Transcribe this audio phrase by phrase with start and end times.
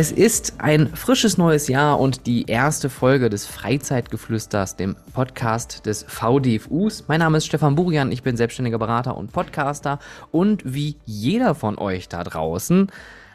[0.00, 6.04] Es ist ein frisches neues Jahr und die erste Folge des Freizeitgeflüsters, dem Podcast des
[6.04, 7.04] VDFUs.
[7.06, 9.98] Mein Name ist Stefan Burian, ich bin selbstständiger Berater und Podcaster
[10.30, 12.90] und wie jeder von euch da draußen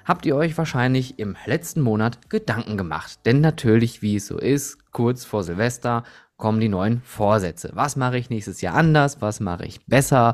[0.06, 3.20] habt ihr euch wahrscheinlich im letzten Monat Gedanken gemacht.
[3.26, 6.04] Denn natürlich, wie es so ist, kurz vor Silvester
[6.38, 7.72] kommen die neuen Vorsätze.
[7.74, 9.22] Was mache ich nächstes Jahr anders?
[9.22, 10.34] Was mache ich besser?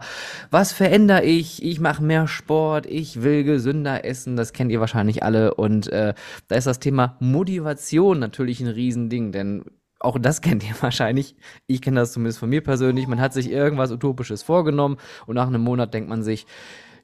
[0.50, 1.64] Was verändere ich?
[1.64, 2.86] Ich mache mehr Sport.
[2.88, 4.36] Ich will gesünder essen.
[4.36, 5.54] Das kennt ihr wahrscheinlich alle.
[5.54, 6.14] Und äh,
[6.48, 9.64] da ist das Thema Motivation natürlich ein Riesending, denn
[10.00, 11.36] auch das kennt ihr wahrscheinlich.
[11.68, 13.08] Ich kenne das zumindest von mir persönlich.
[13.08, 14.98] Man hat sich irgendwas Utopisches vorgenommen
[15.28, 16.48] und nach einem Monat denkt man sich,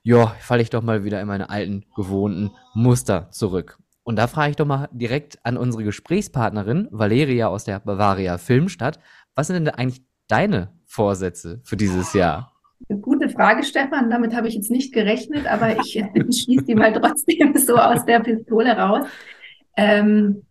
[0.02, 3.78] ja, falle ich doch mal wieder in meine alten, gewohnten Muster zurück.
[4.08, 9.02] Und da frage ich doch mal direkt an unsere Gesprächspartnerin Valeria aus der Bavaria Filmstadt.
[9.36, 12.54] Was sind denn eigentlich deine Vorsätze für dieses Jahr?
[13.02, 14.10] Gute Frage, Stefan.
[14.10, 18.22] Damit habe ich jetzt nicht gerechnet, aber ich schieße die mal trotzdem so aus der
[18.22, 19.10] Pistole raus.
[19.76, 20.44] Ähm,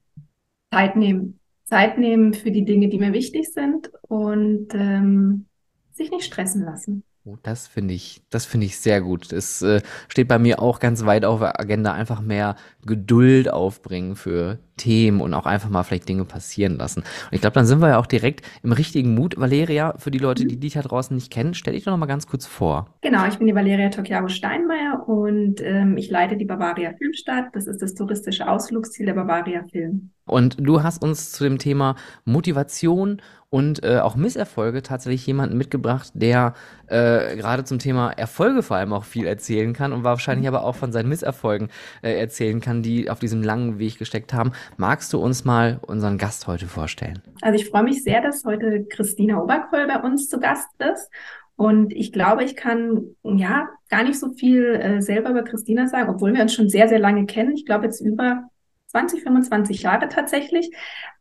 [0.70, 1.40] Zeit nehmen.
[1.64, 5.46] Zeit nehmen für die Dinge, die mir wichtig sind und ähm,
[5.92, 7.04] sich nicht stressen lassen.
[7.28, 9.32] Oh, das finde ich, das finde ich sehr gut.
[9.32, 14.14] Es äh, steht bei mir auch ganz weit auf der Agenda, einfach mehr Geduld aufbringen
[14.14, 17.00] für Themen und auch einfach mal vielleicht Dinge passieren lassen.
[17.00, 19.36] Und ich glaube, dann sind wir ja auch direkt im richtigen Mut.
[19.36, 22.06] Valeria, für die Leute, die dich da draußen nicht kennen, stell dich doch noch mal
[22.06, 22.94] ganz kurz vor.
[23.00, 27.46] Genau, ich bin die Valeria Tokiaro Steinmeier und ähm, ich leite die Bavaria Filmstadt.
[27.54, 30.10] Das ist das touristische Ausflugsziel der Bavaria Film.
[30.26, 33.20] Und du hast uns zu dem Thema Motivation
[33.56, 36.52] und äh, auch Misserfolge tatsächlich jemanden mitgebracht, der
[36.88, 40.74] äh, gerade zum Thema Erfolge vor allem auch viel erzählen kann und wahrscheinlich aber auch
[40.74, 41.70] von seinen Misserfolgen
[42.02, 44.52] äh, erzählen kann, die auf diesem langen Weg gesteckt haben.
[44.76, 47.22] Magst du uns mal unseren Gast heute vorstellen?
[47.40, 51.10] Also ich freue mich sehr, dass heute Christina Oberkoll bei uns zu Gast ist.
[51.56, 56.10] Und ich glaube, ich kann ja gar nicht so viel äh, selber über Christina sagen,
[56.10, 57.52] obwohl wir uns schon sehr, sehr lange kennen.
[57.54, 58.50] Ich glaube jetzt über
[58.96, 60.70] 20, 25 Jahre tatsächlich.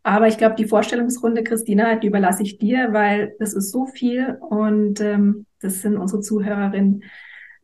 [0.02, 4.38] Aber ich glaube, die Vorstellungsrunde, Christina, die überlasse ich dir, weil das ist so viel
[4.40, 7.04] und ähm, das sind unsere Zuhörerinnen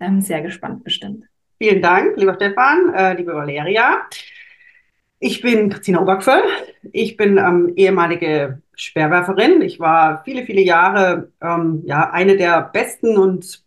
[0.02, 1.26] ähm, sehr gespannt bestimmt.
[1.60, 4.02] Vielen Dank, lieber Stefan, äh, liebe Valeria.
[5.20, 6.44] Ich bin Christina Obergföll.
[6.92, 9.62] Ich bin ähm, ehemalige Speerwerferin.
[9.62, 13.64] Ich war viele, viele Jahre ähm, ja, eine der besten und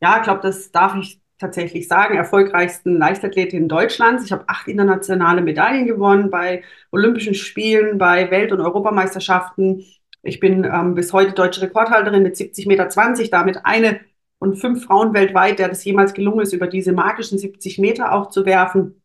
[0.00, 4.24] ja, ich glaube, das darf ich tatsächlich sagen, erfolgreichsten Leichtathletinnen Deutschlands.
[4.24, 6.62] Ich habe acht internationale Medaillen gewonnen bei
[6.92, 9.84] Olympischen Spielen, bei Welt- und Europameisterschaften.
[10.22, 14.00] Ich bin ähm, bis heute deutsche Rekordhalterin mit 70,20 Meter, damit eine
[14.38, 18.30] von fünf Frauen weltweit, der das jemals gelungen ist, über diese magischen 70 Meter auch
[18.30, 19.00] zu werfen.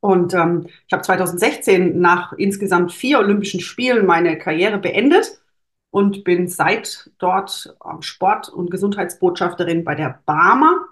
[0.00, 5.40] Und ähm, ich habe 2016 nach insgesamt vier Olympischen Spielen meine Karriere beendet
[5.90, 10.86] und bin seit dort ähm, Sport- und Gesundheitsbotschafterin bei der Barmer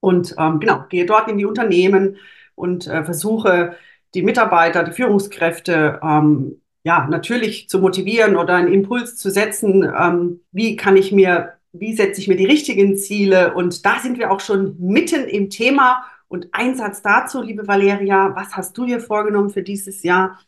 [0.00, 2.16] und ähm, genau, gehe dort in die Unternehmen
[2.54, 3.76] und äh, versuche,
[4.14, 9.84] die Mitarbeiter, die Führungskräfte, ähm, ja, natürlich zu motivieren oder einen Impuls zu setzen.
[9.84, 13.54] Ähm, wie kann ich mir, wie setze ich mir die richtigen Ziele?
[13.54, 16.04] Und da sind wir auch schon mitten im Thema.
[16.28, 20.40] Und ein Satz dazu, liebe Valeria, was hast du dir vorgenommen für dieses Jahr?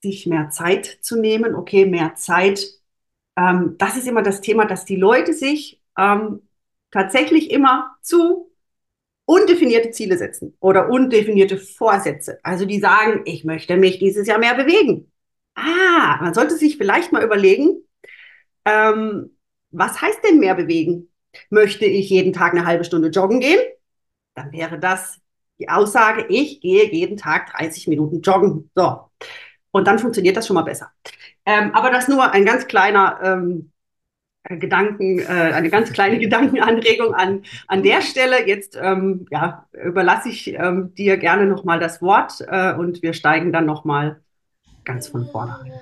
[0.00, 1.54] Sich mehr Zeit zu nehmen.
[1.56, 2.64] Okay, mehr Zeit.
[3.36, 6.42] Ähm, das ist immer das Thema, dass die Leute sich ähm,
[6.92, 8.47] tatsächlich immer zu
[9.28, 12.38] undefinierte Ziele setzen oder undefinierte Vorsätze.
[12.42, 15.12] Also die sagen, ich möchte mich dieses Jahr mehr bewegen.
[15.54, 17.76] Ah, man sollte sich vielleicht mal überlegen,
[18.64, 19.36] ähm,
[19.70, 21.10] was heißt denn mehr bewegen?
[21.50, 23.60] Möchte ich jeden Tag eine halbe Stunde joggen gehen?
[24.34, 25.20] Dann wäre das
[25.58, 28.70] die Aussage, ich gehe jeden Tag 30 Minuten joggen.
[28.74, 29.10] So.
[29.72, 30.90] Und dann funktioniert das schon mal besser.
[31.44, 33.72] Ähm, aber das nur ein ganz kleiner ähm,
[34.48, 38.46] Gedanken, äh, eine ganz kleine Gedankenanregung an, an der Stelle.
[38.46, 43.52] Jetzt ähm, ja, überlasse ich ähm, dir gerne nochmal das Wort äh, und wir steigen
[43.52, 44.20] dann nochmal
[44.84, 45.72] ganz von vorne ein.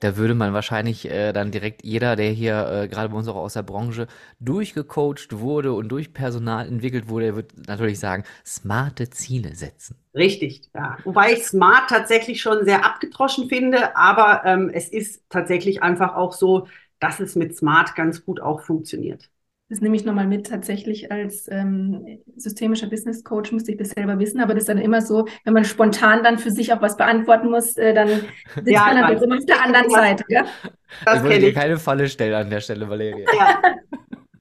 [0.00, 3.36] Da würde man wahrscheinlich äh, dann direkt jeder, der hier äh, gerade bei uns auch
[3.36, 4.08] aus der Branche
[4.40, 9.96] durchgecoacht wurde und durch Personal entwickelt wurde, der wird natürlich sagen, smarte Ziele setzen.
[10.14, 10.98] Richtig, ja.
[11.04, 16.34] Wobei ich smart tatsächlich schon sehr abgedroschen finde, aber ähm, es ist tatsächlich einfach auch
[16.34, 16.68] so,
[17.00, 19.30] dass es mit Smart ganz gut auch funktioniert.
[19.68, 20.46] Das nehme ich nochmal mit.
[20.46, 24.78] Tatsächlich als ähm, systemischer Business Coach musste ich das selber wissen, aber das ist dann
[24.78, 28.08] immer so, wenn man spontan dann für sich auch was beantworten muss, äh, dann
[28.54, 30.24] sitzt ja, man dann immer auf der anderen Seite.
[30.28, 30.44] Ja?
[31.04, 33.26] Das ich wollte dir keine Falle stellen an der Stelle, Valeria.
[33.36, 33.60] Ja.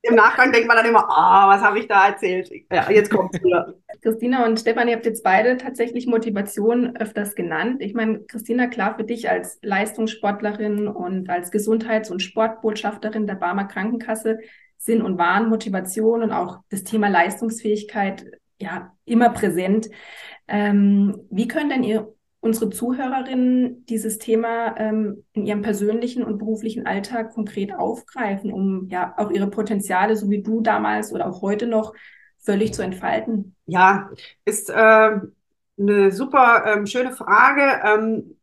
[0.07, 2.49] Im Nachgang denkt man dann immer, ah, oh, was habe ich da erzählt?
[2.71, 3.73] Ja, jetzt kommt es wieder.
[4.01, 7.81] Christina und Stefan, ihr habt jetzt beide tatsächlich Motivation öfters genannt.
[7.81, 13.65] Ich meine, Christina, klar für dich als Leistungssportlerin und als Gesundheits- und Sportbotschafterin der Barmer
[13.65, 14.39] Krankenkasse
[14.77, 18.25] Sinn und Wahn, Motivation und auch das Thema Leistungsfähigkeit
[18.59, 19.89] ja immer präsent.
[20.47, 22.14] Ähm, wie können denn ihr
[22.45, 29.15] unsere Zuhörerinnen dieses Thema ähm, in ihrem persönlichen und beruflichen Alltag konkret aufgreifen, um ja
[29.18, 31.94] auch ihre Potenziale, so wie du damals oder auch heute noch,
[32.38, 33.56] völlig zu entfalten?
[33.65, 34.12] Ja,
[34.45, 34.74] ist äh,
[35.80, 37.81] eine super ähm, schöne Frage,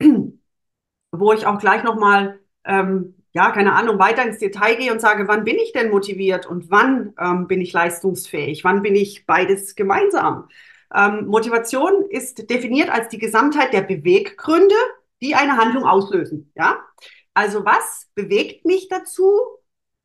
[0.00, 0.40] ähm,
[1.12, 5.28] wo ich auch gleich nochmal, ähm, ja, keine Ahnung, weiter ins Detail gehe und sage,
[5.28, 8.64] wann bin ich denn motiviert und wann ähm, bin ich leistungsfähig?
[8.64, 10.48] Wann bin ich beides gemeinsam?
[10.94, 14.74] Ähm, Motivation ist definiert als die Gesamtheit der Beweggründe,
[15.20, 16.52] die eine Handlung auslösen.
[16.54, 16.80] Ja?
[17.34, 19.40] Also was bewegt mich dazu,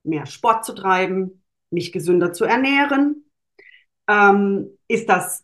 [0.03, 3.25] mehr Sport zu treiben, mich gesünder zu ernähren?
[4.07, 5.43] Ähm, ist das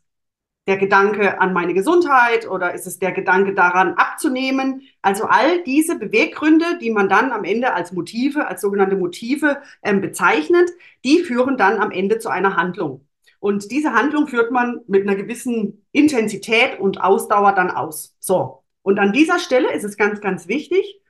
[0.67, 4.83] der Gedanke an meine Gesundheit oder ist es der Gedanke daran abzunehmen?
[5.01, 9.99] Also all diese Beweggründe, die man dann am Ende als Motive, als sogenannte Motive ähm,
[9.99, 10.69] bezeichnet,
[11.03, 13.05] die führen dann am Ende zu einer Handlung.
[13.43, 18.15] Und diese Handlung führt man mit einer gewissen Intensität und Ausdauer dann aus.
[18.21, 18.63] So.
[18.83, 21.01] Und an dieser Stelle ist es ganz, ganz wichtig,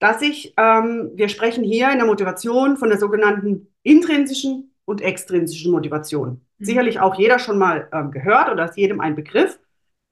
[0.00, 5.70] dass ich, ähm, wir sprechen hier in der Motivation von der sogenannten intrinsischen und extrinsischen
[5.70, 6.44] Motivation.
[6.58, 6.64] Mhm.
[6.64, 9.60] Sicherlich auch jeder schon mal ähm, gehört oder ist jedem ein Begriff.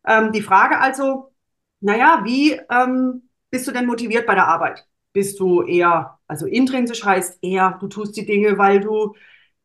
[0.07, 1.33] Ähm, die Frage also,
[1.81, 4.87] naja, wie ähm, bist du denn motiviert bei der Arbeit?
[5.13, 9.17] Bist du eher, also intrinsisch heißt eher, du tust die Dinge, weil du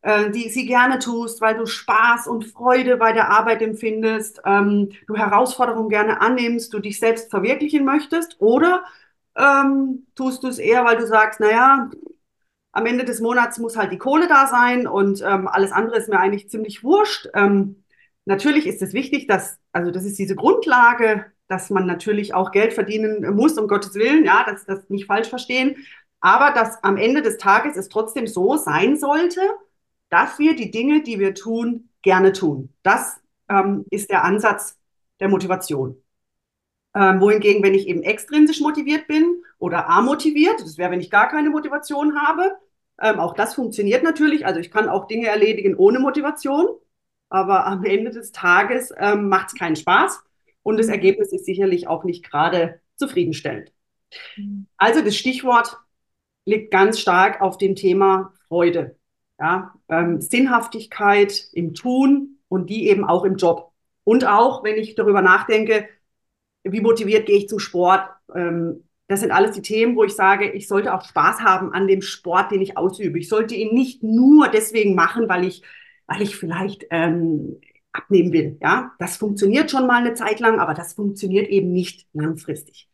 [0.04, 4.90] äh, die sie gerne tust, weil du Spaß und Freude bei der Arbeit empfindest, ähm,
[5.06, 8.84] du Herausforderungen gerne annimmst, du dich selbst verwirklichen möchtest, oder
[9.34, 11.90] ähm, tust du es eher, weil du sagst, naja,
[12.72, 16.10] am Ende des Monats muss halt die Kohle da sein und ähm, alles andere ist
[16.10, 17.28] mir eigentlich ziemlich wurscht.
[17.32, 17.82] Ähm,
[18.26, 22.74] natürlich ist es wichtig, dass, also das ist diese Grundlage, dass man natürlich auch Geld
[22.74, 25.76] verdienen muss, um Gottes Willen, ja, dass das nicht falsch verstehen.
[26.20, 29.40] Aber dass am Ende des Tages es trotzdem so sein sollte,
[30.14, 32.72] dass wir die Dinge, die wir tun, gerne tun.
[32.84, 34.78] Das ähm, ist der Ansatz
[35.18, 36.00] der Motivation.
[36.94, 41.28] Ähm, wohingegen, wenn ich eben extrinsisch motiviert bin oder amotiviert, das wäre, wenn ich gar
[41.28, 42.52] keine Motivation habe,
[43.02, 44.46] ähm, auch das funktioniert natürlich.
[44.46, 46.68] Also ich kann auch Dinge erledigen ohne Motivation,
[47.28, 50.22] aber am Ende des Tages ähm, macht es keinen Spaß
[50.62, 53.72] und das Ergebnis ist sicherlich auch nicht gerade zufriedenstellend.
[54.36, 54.68] Mhm.
[54.76, 55.76] Also das Stichwort
[56.44, 58.96] liegt ganz stark auf dem Thema Freude
[59.38, 63.72] ja, ähm, Sinnhaftigkeit im Tun und die eben auch im Job.
[64.04, 65.88] Und auch, wenn ich darüber nachdenke,
[66.62, 70.50] wie motiviert gehe ich zum Sport, ähm, das sind alles die Themen, wo ich sage,
[70.50, 73.18] ich sollte auch Spaß haben an dem Sport, den ich ausübe.
[73.18, 75.62] Ich sollte ihn nicht nur deswegen machen, weil ich,
[76.06, 77.60] weil ich vielleicht ähm,
[77.92, 78.58] abnehmen will.
[78.62, 82.88] Ja, das funktioniert schon mal eine Zeit lang, aber das funktioniert eben nicht langfristig.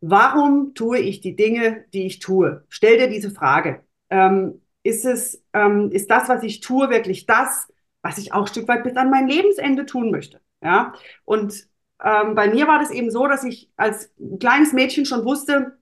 [0.00, 2.64] Warum tue ich die Dinge, die ich tue?
[2.68, 3.84] Stell dir diese Frage.
[4.10, 7.72] Ähm, ist es, ähm, ist das, was ich tue, wirklich das,
[8.02, 10.40] was ich auch ein Stück weit bis an mein Lebensende tun möchte.
[10.62, 10.94] Ja,
[11.24, 11.66] und
[12.02, 15.78] ähm, bei mir war das eben so, dass ich als kleines Mädchen schon wusste,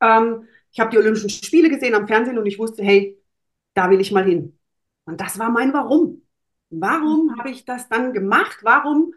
[0.00, 3.18] ähm, ich habe die Olympischen Spiele gesehen am Fernsehen und ich wusste, hey,
[3.74, 4.58] da will ich mal hin.
[5.06, 6.22] Und das war mein Warum.
[6.70, 7.38] Warum mhm.
[7.38, 8.58] habe ich das dann gemacht?
[8.62, 9.14] Warum?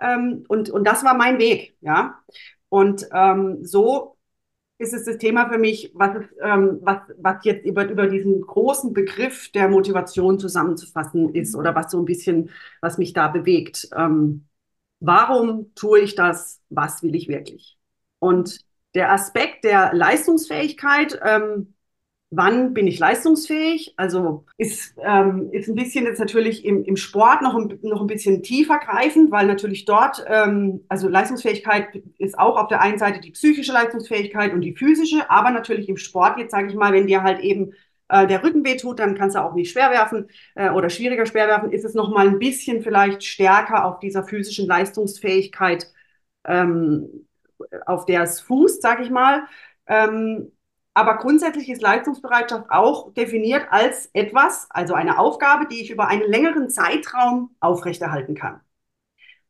[0.00, 2.18] Ähm, und, und das war mein Weg, ja.
[2.68, 4.15] Und ähm, so
[4.78, 8.92] ist es das Thema für mich, was, ähm, was, was jetzt über, über diesen großen
[8.92, 13.88] Begriff der Motivation zusammenzufassen ist oder was so ein bisschen, was mich da bewegt.
[13.96, 14.46] Ähm,
[15.00, 16.60] warum tue ich das?
[16.68, 17.78] Was will ich wirklich?
[18.18, 18.60] Und
[18.94, 21.74] der Aspekt der Leistungsfähigkeit, ähm,
[22.30, 23.94] wann bin ich leistungsfähig?
[23.96, 28.06] Also ist, ähm, ist ein bisschen jetzt natürlich im, im Sport noch ein, noch ein
[28.08, 33.20] bisschen tiefer greifend, weil natürlich dort, ähm, also Leistungsfähigkeit ist auch auf der einen Seite
[33.20, 37.06] die psychische Leistungsfähigkeit und die physische, aber natürlich im Sport jetzt sage ich mal, wenn
[37.06, 37.72] dir halt eben
[38.08, 41.46] äh, der Rücken wehtut, dann kannst du auch nicht schwer werfen äh, oder schwieriger schwer
[41.48, 45.86] werfen, ist es noch mal ein bisschen vielleicht stärker auf dieser physischen Leistungsfähigkeit,
[46.44, 47.26] ähm,
[47.86, 49.44] auf der es fußt, sage ich mal.
[49.88, 50.52] Ähm,
[50.96, 56.22] aber grundsätzlich ist Leistungsbereitschaft auch definiert als etwas, also eine Aufgabe, die ich über einen
[56.22, 58.62] längeren Zeitraum aufrechterhalten kann.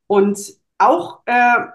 [0.09, 1.67] Und auch äh,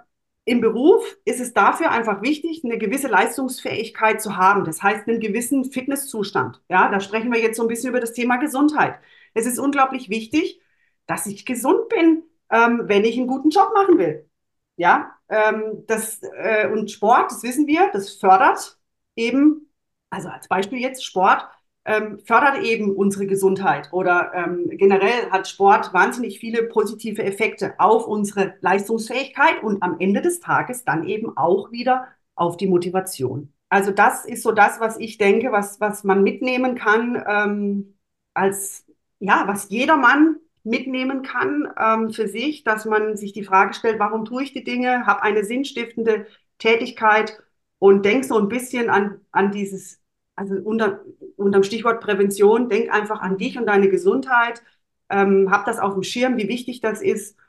[0.43, 4.65] im Beruf ist es dafür einfach wichtig, eine gewisse Leistungsfähigkeit zu haben.
[4.65, 6.61] Das heißt, einen gewissen Fitnesszustand.
[6.67, 8.99] Ja, da sprechen wir jetzt so ein bisschen über das Thema Gesundheit.
[9.33, 10.59] Es ist unglaublich wichtig,
[11.05, 14.29] dass ich gesund bin, ähm, wenn ich einen guten Job machen will.
[14.75, 18.80] Ja, ähm, das, äh, und Sport, das wissen wir, das fördert
[19.15, 19.69] eben,
[20.09, 21.47] also als Beispiel jetzt Sport,
[21.85, 28.07] ähm, fördert eben unsere Gesundheit oder ähm, generell hat Sport wahnsinnig viele positive Effekte auf
[28.07, 33.51] unsere Leistungsfähigkeit und am Ende des Tages dann eben auch wieder auf die Motivation.
[33.69, 37.97] Also das ist so das, was ich denke, was, was man mitnehmen kann ähm,
[38.33, 38.85] als,
[39.19, 44.25] ja, was jedermann mitnehmen kann ähm, für sich, dass man sich die Frage stellt, warum
[44.25, 46.27] tue ich die Dinge, habe eine sinnstiftende
[46.59, 47.41] Tätigkeit
[47.81, 49.99] und denk so ein bisschen an, an dieses,
[50.35, 50.99] also unter,
[51.35, 54.61] unterm Stichwort Prävention, denk einfach an dich und deine Gesundheit,
[55.09, 57.39] ähm, hab das auf dem Schirm, wie wichtig das ist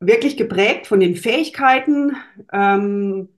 [0.00, 2.16] wirklich geprägt von den Fähigkeiten,
[2.52, 3.28] ähm,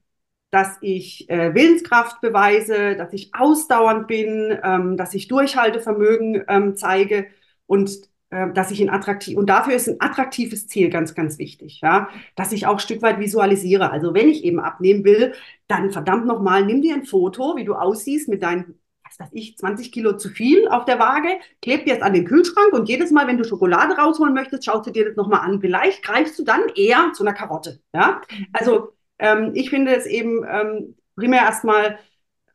[0.50, 7.26] dass ich äh, Willenskraft beweise, dass ich ausdauernd bin, ähm, dass ich Durchhaltevermögen ähm, zeige
[7.66, 7.90] und
[8.30, 12.52] dass ich ein attraktiv und dafür ist ein attraktives Ziel ganz, ganz wichtig, ja, dass
[12.52, 13.90] ich auch ein Stück weit visualisiere.
[13.90, 15.32] Also wenn ich eben abnehmen will,
[15.66, 19.56] dann verdammt nochmal, nimm dir ein Foto, wie du aussiehst mit deinen, was weiß ich,
[19.56, 21.28] 20 Kilo zu viel auf der Waage,
[21.62, 24.86] kleb dir es an den Kühlschrank und jedes Mal, wenn du Schokolade rausholen möchtest, schaust
[24.86, 25.60] du dir das nochmal an.
[25.62, 28.20] Vielleicht greifst du dann eher zu einer Karotte, ja.
[28.52, 31.98] Also ähm, ich finde es eben ähm, primär erstmal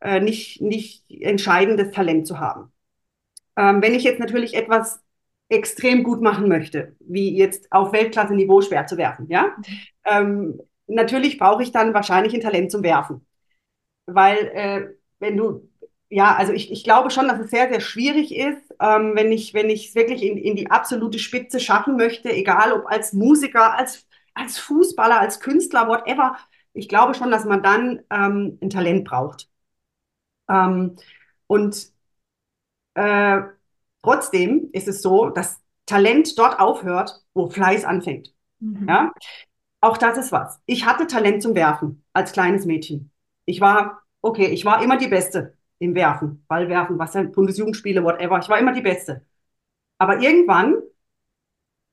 [0.00, 2.70] äh, nicht, nicht entscheidendes Talent zu haben.
[3.56, 5.03] Ähm, wenn ich jetzt natürlich etwas
[5.48, 9.54] extrem gut machen möchte, wie jetzt auf Weltklasse-Niveau schwer zu werfen, ja,
[10.04, 13.26] ähm, natürlich brauche ich dann wahrscheinlich ein Talent zum Werfen.
[14.06, 15.68] Weil äh, wenn du,
[16.10, 19.54] ja, also ich, ich glaube schon, dass es sehr, sehr schwierig ist, ähm, wenn ich
[19.54, 23.74] wenn ich es wirklich in, in die absolute Spitze schaffen möchte, egal ob als Musiker,
[23.78, 26.36] als, als Fußballer, als Künstler, whatever.
[26.74, 29.48] Ich glaube schon, dass man dann ähm, ein Talent braucht.
[30.48, 30.96] Ähm,
[31.46, 31.92] und
[32.94, 33.42] äh,
[34.04, 38.34] Trotzdem ist es so, dass Talent dort aufhört, wo Fleiß anfängt.
[38.60, 38.86] Mhm.
[38.86, 39.12] Ja?
[39.80, 40.60] Auch das ist was.
[40.66, 43.10] Ich hatte Talent zum Werfen als kleines Mädchen.
[43.46, 48.38] Ich war, okay, ich war immer die Beste im Werfen, Ballwerfen, was ja, Bundesjugendspiele, whatever.
[48.38, 49.24] Ich war immer die Beste.
[49.96, 50.82] Aber irgendwann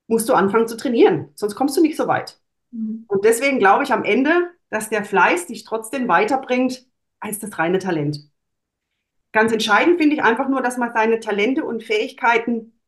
[0.08, 2.42] musst du anfangen zu trainieren, sonst kommst du nicht so weit.
[2.72, 3.06] Mhm.
[3.08, 6.86] Und deswegen glaube ich am Ende, dass der Fleiß dich trotzdem weiterbringt
[7.22, 8.31] als das reine Talent.
[9.32, 12.80] Ganz entscheidend finde ich einfach nur, dass man seine Talente und Fähigkeiten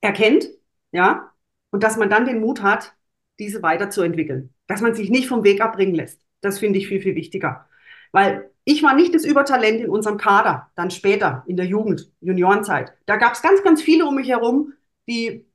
[0.00, 0.48] erkennt,
[0.90, 1.32] ja,
[1.70, 2.94] und dass man dann den Mut hat,
[3.38, 4.52] diese weiterzuentwickeln.
[4.66, 6.20] Dass man sich nicht vom Weg abbringen lässt.
[6.40, 7.68] Das finde ich viel, viel wichtiger.
[8.10, 12.92] Weil ich war nicht das Übertalent in unserem Kader, dann später in der Jugend, Juniorenzeit.
[13.06, 14.74] Da gab es ganz, ganz viele um mich herum,
[15.08, 15.46] die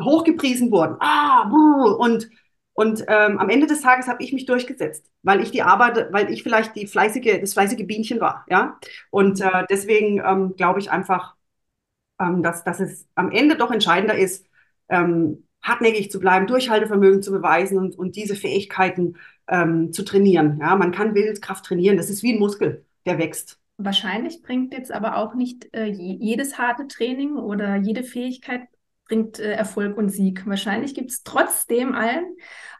[0.00, 0.96] hochgepriesen wurden.
[1.00, 1.50] Ah,
[1.98, 2.28] und
[2.76, 6.30] und ähm, am Ende des Tages habe ich mich durchgesetzt, weil ich die Arbeit, weil
[6.30, 8.78] ich vielleicht die fleißige, das fleißige Bienchen war, ja.
[9.10, 11.36] Und äh, deswegen ähm, glaube ich einfach,
[12.20, 14.46] ähm, dass, dass es am Ende doch entscheidender ist,
[14.90, 19.16] ähm, hartnäckig zu bleiben, Durchhaltevermögen zu beweisen und, und diese Fähigkeiten
[19.48, 20.58] ähm, zu trainieren.
[20.60, 21.96] Ja, man kann Willenskraft trainieren.
[21.96, 23.58] Das ist wie ein Muskel, der wächst.
[23.78, 28.68] Wahrscheinlich bringt jetzt aber auch nicht äh, jedes harte Training oder jede Fähigkeit
[29.06, 30.46] bringt äh, Erfolg und Sieg.
[30.46, 32.26] Wahrscheinlich gibt es trotzdem allen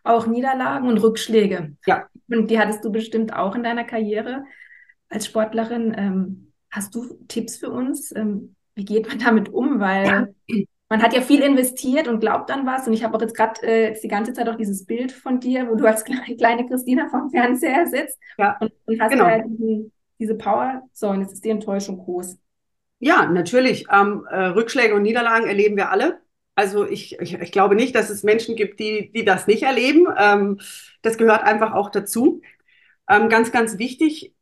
[0.04, 1.76] auch Niederlagen und Rückschläge.
[1.86, 2.06] Ja.
[2.28, 4.44] Und die hattest du bestimmt auch in deiner Karriere
[5.08, 5.94] als Sportlerin.
[5.96, 8.14] Ähm, hast du Tipps für uns?
[8.14, 9.80] Ähm, wie geht man damit um?
[9.80, 10.56] Weil ja.
[10.88, 12.86] man hat ja viel investiert und glaubt an was.
[12.86, 15.68] Und ich habe auch jetzt gerade äh, die ganze Zeit auch dieses Bild von dir,
[15.68, 16.04] wo du als
[16.38, 18.56] kleine Christina vom Fernseher sitzt ja.
[18.60, 19.28] und, und hast genau.
[19.28, 20.82] ja diesen, diese Power.
[20.92, 22.38] So, und jetzt ist die Enttäuschung groß.
[22.98, 23.86] Ja, natürlich.
[23.92, 26.20] Ähm, äh, Rückschläge und Niederlagen erleben wir alle.
[26.54, 30.06] Also ich, ich, ich, glaube nicht, dass es Menschen gibt, die, die das nicht erleben.
[30.16, 30.60] Ähm,
[31.02, 32.40] das gehört einfach auch dazu.
[33.08, 34.34] Ähm, ganz, ganz wichtig.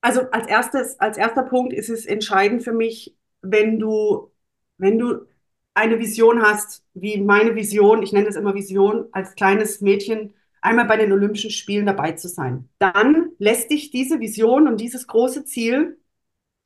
[0.00, 4.32] Also als erstes, als erster Punkt ist es entscheidend für mich, wenn du,
[4.78, 5.26] wenn du
[5.74, 10.86] eine Vision hast, wie meine Vision, ich nenne es immer Vision, als kleines Mädchen einmal
[10.86, 12.68] bei den Olympischen Spielen dabei zu sein.
[12.78, 15.98] Dann lässt dich diese Vision und dieses große Ziel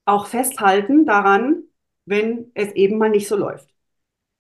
[0.05, 1.65] auch festhalten daran,
[2.05, 3.69] wenn es eben mal nicht so läuft.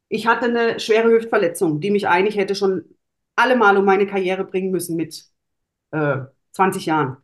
[0.09, 2.85] Ich hatte eine schwere Hüftverletzung, die mich eigentlich hätte schon
[3.37, 5.25] allemal um meine Karriere bringen müssen mit
[5.93, 6.19] äh,
[6.53, 7.19] 20 Jahren.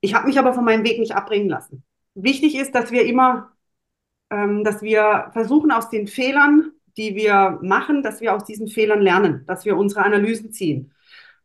[0.00, 1.84] Ich habe mich aber von meinem Weg nicht abbringen lassen.
[2.14, 3.52] Wichtig ist, dass wir immer,
[4.30, 9.00] ähm, dass wir versuchen aus den Fehlern, die wir machen, dass wir aus diesen Fehlern
[9.00, 10.92] lernen, dass wir unsere Analysen ziehen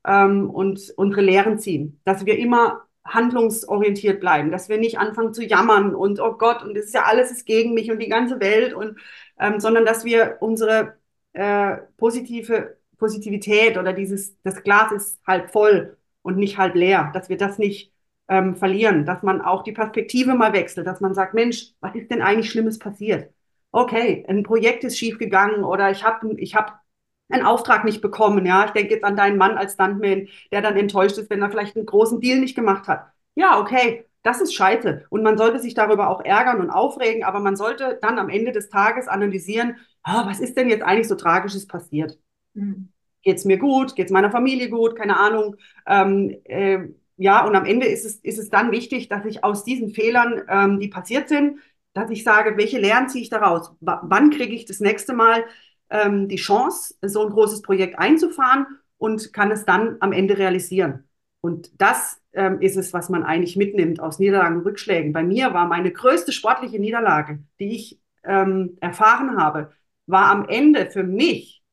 [0.06, 5.44] ähm, und unsere Lehren ziehen, dass wir immer handlungsorientiert bleiben, dass wir nicht anfangen zu
[5.44, 8.40] jammern und oh Gott und es ist ja alles ist gegen mich und die ganze
[8.40, 8.98] Welt und
[9.40, 10.98] ähm, sondern dass wir unsere
[11.34, 17.30] äh, positive Positivität oder dieses das Glas ist halb voll und nicht halb leer, dass
[17.30, 17.94] wir das nicht
[18.28, 22.10] ähm, verlieren, dass man auch die Perspektive mal wechselt, dass man sagt, Mensch, was ist
[22.12, 23.32] denn eigentlich Schlimmes passiert?
[23.72, 26.82] Okay, ein Projekt ist schiefgegangen oder ich habe ich hab
[27.30, 28.46] einen Auftrag nicht bekommen.
[28.46, 31.50] Ja, ich denke jetzt an deinen Mann als Stuntman, der dann enttäuscht ist, wenn er
[31.50, 33.08] vielleicht einen großen Deal nicht gemacht hat.
[33.36, 35.06] Ja, okay, das ist scheiße.
[35.10, 38.52] Und man sollte sich darüber auch ärgern und aufregen, aber man sollte dann am Ende
[38.52, 39.78] des Tages analysieren,
[40.08, 42.18] oh, was ist denn jetzt eigentlich so Tragisches passiert?
[42.54, 42.90] Mhm.
[43.24, 43.96] Geht es mir gut?
[43.96, 44.96] Geht es meiner Familie gut?
[44.96, 45.56] Keine Ahnung.
[45.88, 46.80] Ähm, äh,
[47.18, 50.44] ja, und am Ende ist es, ist es dann wichtig, dass ich aus diesen Fehlern,
[50.48, 51.60] ähm, die passiert sind,
[51.94, 53.72] dass ich sage, welche Lehren ziehe ich daraus?
[53.80, 55.46] W wann kriege ich das nächste Mal
[55.90, 58.66] ähm, die Chance, so ein großes Projekt einzufahren
[58.98, 61.08] und kann es dann am Ende realisieren.
[61.42, 65.14] Und das ähm, ist es, was man eigentlich mitnimmt aus Niederlagen und Rückschlägen.
[65.14, 69.72] Bei mir war meine größte sportliche Niederlage, die ich ähm, erfahren habe,
[70.08, 71.64] war am Ende für mich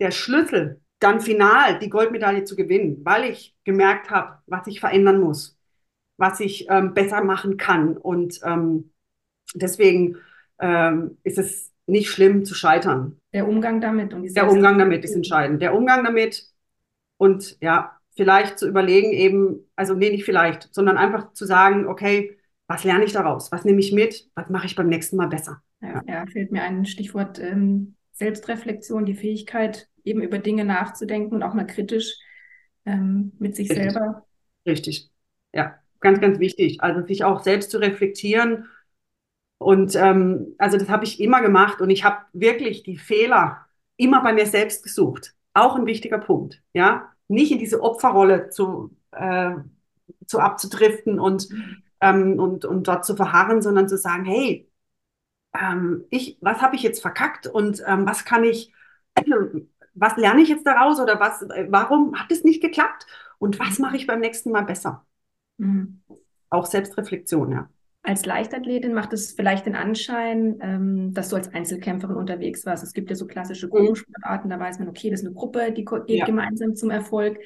[0.00, 5.20] der Schlüssel, dann final die Goldmedaille zu gewinnen, weil ich gemerkt habe, was ich verändern
[5.20, 5.58] muss,
[6.16, 7.96] was ich ähm, besser machen kann.
[7.96, 8.92] Und ähm,
[9.54, 10.16] deswegen
[10.58, 13.20] ähm, ist es nicht schlimm zu scheitern.
[13.34, 14.14] Der Umgang damit.
[14.14, 15.60] Und der Umgang damit ist entscheidend.
[15.60, 16.44] Der Umgang damit
[17.16, 22.38] und ja, vielleicht zu überlegen eben, also nee, nicht vielleicht, sondern einfach zu sagen, okay,
[22.68, 23.52] was lerne ich daraus?
[23.52, 24.30] Was nehme ich mit?
[24.34, 25.62] Was mache ich beim nächsten Mal besser?
[25.82, 31.42] Ja, ja fehlt mir ein Stichwort ähm, Selbstreflexion, die Fähigkeit, eben über Dinge nachzudenken und
[31.42, 32.16] auch mal kritisch
[32.86, 33.92] ähm, mit sich Richtig.
[33.92, 34.26] selber.
[34.66, 35.10] Richtig.
[35.52, 36.80] Ja, ganz, ganz wichtig.
[36.80, 38.66] Also sich auch selbst zu reflektieren
[39.64, 43.64] und ähm, also das habe ich immer gemacht und ich habe wirklich die Fehler
[43.96, 45.34] immer bei mir selbst gesucht.
[45.54, 49.54] Auch ein wichtiger Punkt, ja, nicht in diese Opferrolle zu, äh,
[50.26, 51.48] zu abzudriften und,
[52.02, 54.68] ähm, und, und dort zu verharren, sondern zu sagen, hey,
[55.58, 58.70] ähm, ich, was habe ich jetzt verkackt und ähm, was kann ich,
[59.94, 63.06] was lerne ich jetzt daraus oder was, warum hat es nicht geklappt
[63.38, 65.06] und was mache ich beim nächsten Mal besser?
[65.56, 66.02] Mhm.
[66.50, 67.70] Auch Selbstreflexion, ja.
[68.06, 72.84] Als Leichtathletin macht es vielleicht den Anschein, ähm, dass du als Einzelkämpferin unterwegs warst.
[72.84, 73.70] Es gibt ja so klassische mhm.
[73.70, 76.26] Gruppensportarten, da weiß man, okay, das ist eine Gruppe, die geht ja.
[76.26, 77.38] gemeinsam zum Erfolg.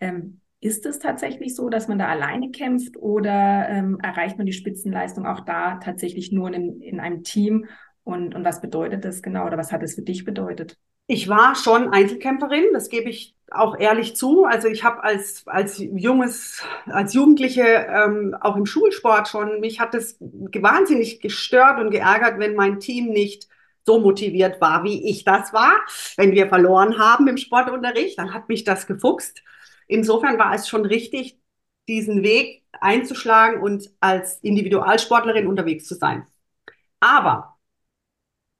[0.00, 4.54] Ähm, ist es tatsächlich so, dass man da alleine kämpft oder ähm, erreicht man die
[4.54, 7.66] Spitzenleistung auch da tatsächlich nur in, in einem Team?
[8.02, 10.78] Und, und was bedeutet das genau oder was hat es für dich bedeutet?
[11.06, 14.44] Ich war schon Einzelkämpferin, das gebe ich auch ehrlich zu.
[14.44, 19.94] Also ich habe als, als junges, als Jugendliche ähm, auch im Schulsport schon, mich hat
[19.94, 23.48] es wahnsinnig gestört und geärgert, wenn mein Team nicht
[23.84, 25.72] so motiviert war, wie ich das war.
[26.16, 29.42] Wenn wir verloren haben im Sportunterricht, dann hat mich das gefuchst.
[29.86, 31.38] Insofern war es schon richtig,
[31.88, 36.26] diesen Weg einzuschlagen und als Individualsportlerin unterwegs zu sein.
[36.98, 37.58] Aber,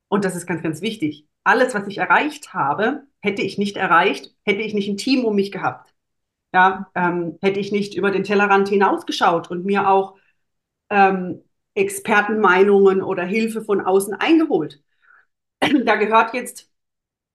[0.09, 4.35] und das ist ganz, ganz wichtig, alles, was ich erreicht habe, hätte ich nicht erreicht,
[4.45, 5.95] hätte ich nicht ein Team um mich gehabt.
[6.53, 10.17] Ja, ähm, hätte ich nicht über den Tellerrand hinausgeschaut und mir auch
[10.91, 11.43] ähm,
[11.75, 14.83] Expertenmeinungen oder Hilfe von außen eingeholt.
[15.85, 16.71] da gehört jetzt,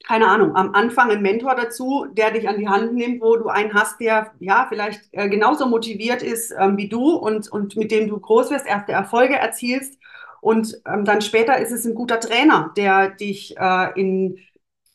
[0.06, 3.47] keine Ahnung, am Anfang ein Mentor dazu, der dich an die Hand nimmt, wo du
[3.47, 7.91] einen hast, der ja vielleicht äh, genauso motiviert ist ähm, wie du und, und mit
[7.91, 10.01] dem du groß wirst, erste Erfolge erzielst
[10.42, 14.40] und ähm, dann später ist es ein guter Trainer, der dich äh, in,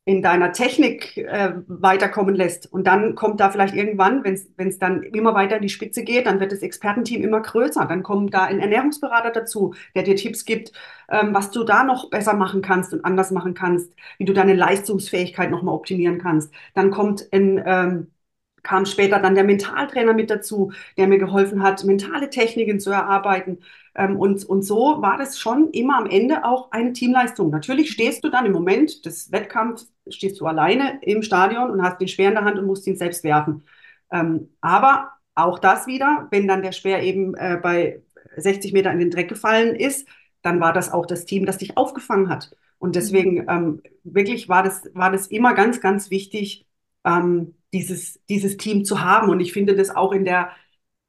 [0.05, 2.73] in deiner Technik äh, weiterkommen lässt.
[2.73, 4.35] Und dann kommt da vielleicht irgendwann, wenn
[4.69, 7.87] es dann immer weiter in die Spitze geht, dann wird das Expertenteam immer größer.
[7.87, 10.73] Dann kommt da ein Ernährungsberater dazu, der dir Tipps gibt,
[11.09, 14.55] ähm, was du da noch besser machen kannst und anders machen kannst, wie du deine
[14.55, 16.53] Leistungsfähigkeit nochmal optimieren kannst.
[16.75, 18.09] Dann kommt ein ähm,
[18.63, 23.61] kam später dann der Mentaltrainer mit dazu, der mir geholfen hat, mentale Techniken zu erarbeiten.
[23.97, 27.51] Ähm, und, und so war das schon immer am Ende auch eine Teamleistung.
[27.51, 32.01] Natürlich stehst du dann im Moment des Wettkampfs, stehst du alleine im Stadion und hast
[32.01, 33.65] den Speer in der Hand und musst ihn selbst werfen.
[34.13, 38.03] Ähm, aber auch das wieder, wenn dann der Speer eben äh, bei
[38.37, 40.07] 60 Meter in den Dreck gefallen ist,
[40.43, 42.55] dann war das auch das Team, das dich aufgefangen hat.
[42.79, 46.67] Und deswegen ähm, wirklich war das, war das immer ganz, ganz wichtig,
[47.05, 49.31] ähm, dieses, dieses Team zu haben.
[49.31, 50.51] Und ich finde das auch in der,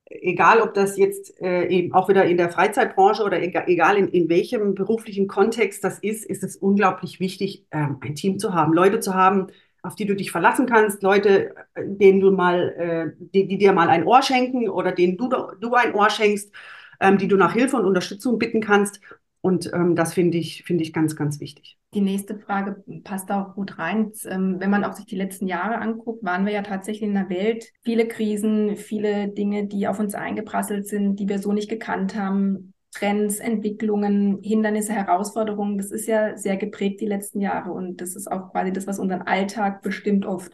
[0.09, 4.29] egal ob das jetzt äh, eben auch wieder in der Freizeitbranche oder egal in, in
[4.29, 8.99] welchem beruflichen Kontext das ist, ist es unglaublich wichtig, ähm, ein Team zu haben, Leute
[8.99, 9.47] zu haben,
[9.83, 12.69] auf die du dich verlassen kannst, Leute, äh, denen du mal,
[13.17, 16.51] äh, die, die dir mal ein Ohr schenken oder denen du, du ein Ohr schenkst,
[16.99, 19.01] ähm, die du nach Hilfe und Unterstützung bitten kannst.
[19.41, 21.78] Und ähm, das finde ich, finde ich ganz, ganz wichtig.
[21.93, 24.12] Die nächste Frage passt auch gut rein.
[24.26, 27.30] Ähm, wenn man auch sich die letzten Jahre anguckt, waren wir ja tatsächlich in der
[27.30, 32.15] Welt viele Krisen, viele Dinge, die auf uns eingeprasselt sind, die wir so nicht gekannt
[32.15, 32.73] haben.
[32.93, 38.32] Trends, Entwicklungen, Hindernisse, Herausforderungen, das ist ja sehr geprägt die letzten Jahre und das ist
[38.32, 40.54] auch quasi das, was unseren Alltag bestimmt oft.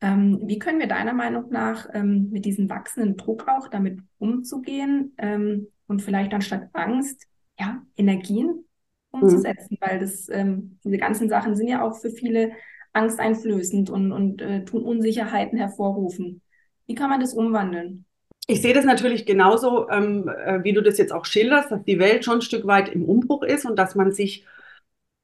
[0.00, 5.14] Ähm, wie können wir deiner Meinung nach ähm, mit diesem wachsenden Druck auch damit umzugehen
[5.18, 7.26] ähm, und vielleicht anstatt Angst
[7.58, 8.64] ja, Energien
[9.10, 9.86] umzusetzen, mhm.
[9.86, 12.52] weil das, ähm, diese ganzen Sachen sind ja auch für viele
[12.92, 16.42] angsteinflößend und, und äh, tun Unsicherheiten hervorrufen.
[16.86, 18.04] Wie kann man das umwandeln?
[18.46, 21.98] Ich sehe das natürlich genauso, ähm, äh, wie du das jetzt auch schilderst, dass die
[21.98, 24.46] Welt schon ein Stück weit im Umbruch ist und dass man sich,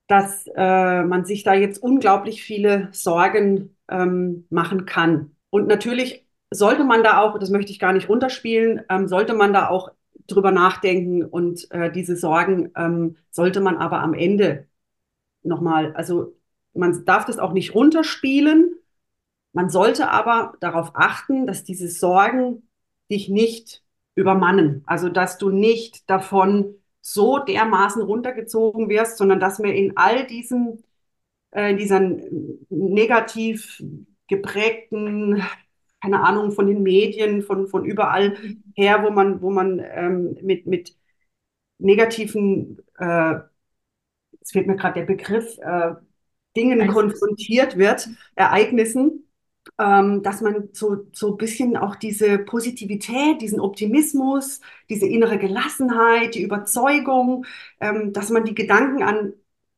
[0.08, 5.36] dass äh, man sich da jetzt unglaublich viele Sorgen ähm, machen kann.
[5.48, 9.54] Und natürlich sollte man da auch, das möchte ich gar nicht runterspielen, ähm, sollte man
[9.54, 9.90] da auch
[10.26, 14.66] drüber nachdenken und äh, diese Sorgen ähm, sollte man aber am Ende
[15.42, 16.34] nochmal, also
[16.72, 18.74] man darf das auch nicht runterspielen.
[19.52, 22.68] Man sollte aber darauf achten, dass diese Sorgen
[23.10, 23.82] dich nicht
[24.14, 24.82] übermannen.
[24.86, 30.82] Also, dass du nicht davon so dermaßen runtergezogen wirst, sondern dass wir in all diesen,
[31.50, 32.00] äh, dieser
[32.70, 33.82] negativ
[34.26, 35.42] geprägten
[36.04, 38.36] keine Ahnung, von den Medien, von, von überall
[38.76, 40.96] her, wo man, wo man ähm, mit, mit
[41.78, 43.36] negativen, äh,
[44.32, 45.94] jetzt fehlt mir gerade der Begriff, äh,
[46.56, 46.94] Dingen Ereignis.
[46.94, 49.28] konfrontiert wird, Ereignissen,
[49.78, 56.34] ähm, dass man so, so ein bisschen auch diese Positivität, diesen Optimismus, diese innere Gelassenheit,
[56.34, 57.46] die Überzeugung,
[57.80, 59.32] ähm, dass man die Gedanken an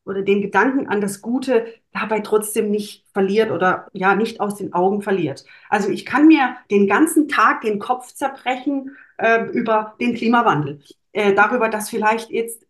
[0.07, 4.73] oder den Gedanken an das Gute dabei trotzdem nicht verliert oder ja nicht aus den
[4.73, 5.45] Augen verliert.
[5.69, 11.33] Also ich kann mir den ganzen Tag den Kopf zerbrechen äh, über den Klimawandel, äh,
[11.33, 12.63] darüber, dass vielleicht jetzt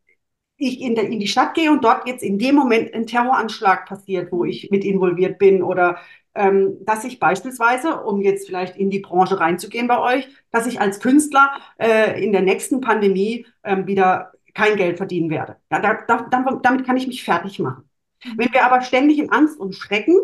[0.59, 3.85] ich in, der, in die Stadt gehe und dort jetzt in dem Moment ein Terroranschlag
[3.85, 5.97] passiert, wo ich mit involviert bin oder
[6.33, 10.79] ähm, dass ich beispielsweise, um jetzt vielleicht in die Branche reinzugehen bei euch, dass ich
[10.79, 15.57] als Künstler äh, in der nächsten Pandemie ähm, wieder kein Geld verdienen werde.
[15.69, 17.87] Da, da, da, damit kann ich mich fertig machen.
[18.25, 18.37] Mhm.
[18.37, 20.17] Wenn wir aber ständig in Angst und Schrecken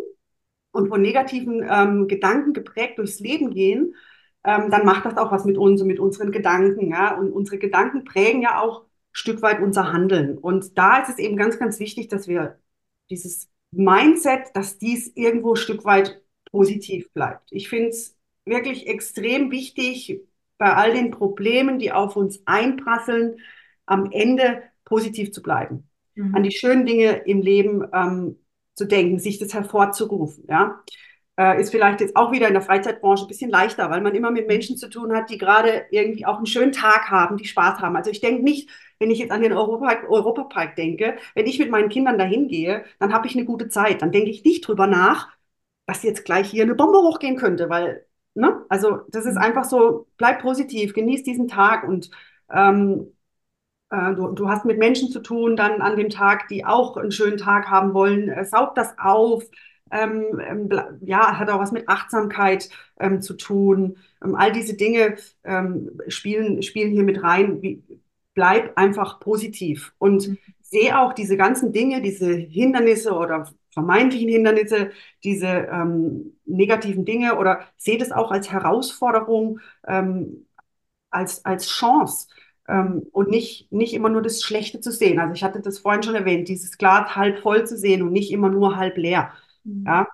[0.72, 3.94] und von negativen ähm, Gedanken geprägt durchs Leben gehen,
[4.44, 6.90] ähm, dann macht das auch was mit uns und mit unseren Gedanken.
[6.90, 7.16] Ja?
[7.16, 10.40] Und unsere Gedanken prägen ja auch ein Stück weit unser Handeln.
[10.40, 12.58] Und da ist es eben ganz, ganz wichtig, dass wir
[13.12, 17.52] dieses Mindset, dass dies irgendwo ein Stück weit positiv bleibt.
[17.52, 20.22] Ich finde es wirklich extrem wichtig,
[20.58, 23.38] bei all den Problemen, die auf uns einprasseln,
[23.86, 26.36] am Ende positiv zu bleiben, mhm.
[26.36, 28.38] an die schönen Dinge im Leben ähm,
[28.76, 30.46] zu denken, sich das hervorzurufen.
[30.48, 30.84] Ja?
[31.38, 34.32] Äh, ist vielleicht jetzt auch wieder in der Freizeitbranche ein bisschen leichter, weil man immer
[34.32, 37.80] mit Menschen zu tun hat, die gerade irgendwie auch einen schönen Tag haben, die Spaß
[37.80, 37.96] haben.
[37.96, 38.70] Also ich denke nicht,
[39.00, 42.86] wenn ich jetzt an den Europapark, Europapark denke, wenn ich mit meinen Kindern dahin gehe,
[43.00, 44.02] dann habe ich eine gute Zeit.
[44.02, 45.30] Dann denke ich nicht drüber nach,
[45.88, 48.64] dass jetzt gleich hier eine Bombe hochgehen könnte, weil, ne?
[48.70, 49.42] Also das ist mhm.
[49.42, 52.12] einfach so, bleib positiv, genieß diesen Tag und
[52.52, 53.23] ähm, äh,
[54.16, 57.38] du, du, hast mit Menschen zu tun dann an dem Tag, die auch einen schönen
[57.38, 58.30] Tag haben wollen.
[58.30, 59.44] Äh, saug das auf.
[59.92, 60.70] Ähm, ähm,
[61.02, 63.98] ja, hat auch was mit Achtsamkeit ähm, zu tun.
[64.24, 67.62] Ähm, all diese Dinge ähm, spielen, spielen hier mit rein.
[67.62, 67.84] Wie,
[68.34, 70.38] bleib einfach positiv und mhm.
[70.62, 74.90] sehe auch diese ganzen Dinge, diese Hindernisse oder vermeintlichen Hindernisse,
[75.24, 79.60] diese ähm, negativen Dinge oder sehe das auch als Herausforderung,
[81.12, 82.28] als, als Chance
[82.68, 85.20] ähm, und nicht, nicht immer nur das Schlechte zu sehen.
[85.20, 88.32] Also ich hatte das vorhin schon erwähnt, dieses Glas halb voll zu sehen und nicht
[88.32, 89.34] immer nur halb leer.
[89.64, 89.86] Mhm.
[89.86, 90.08] Ja?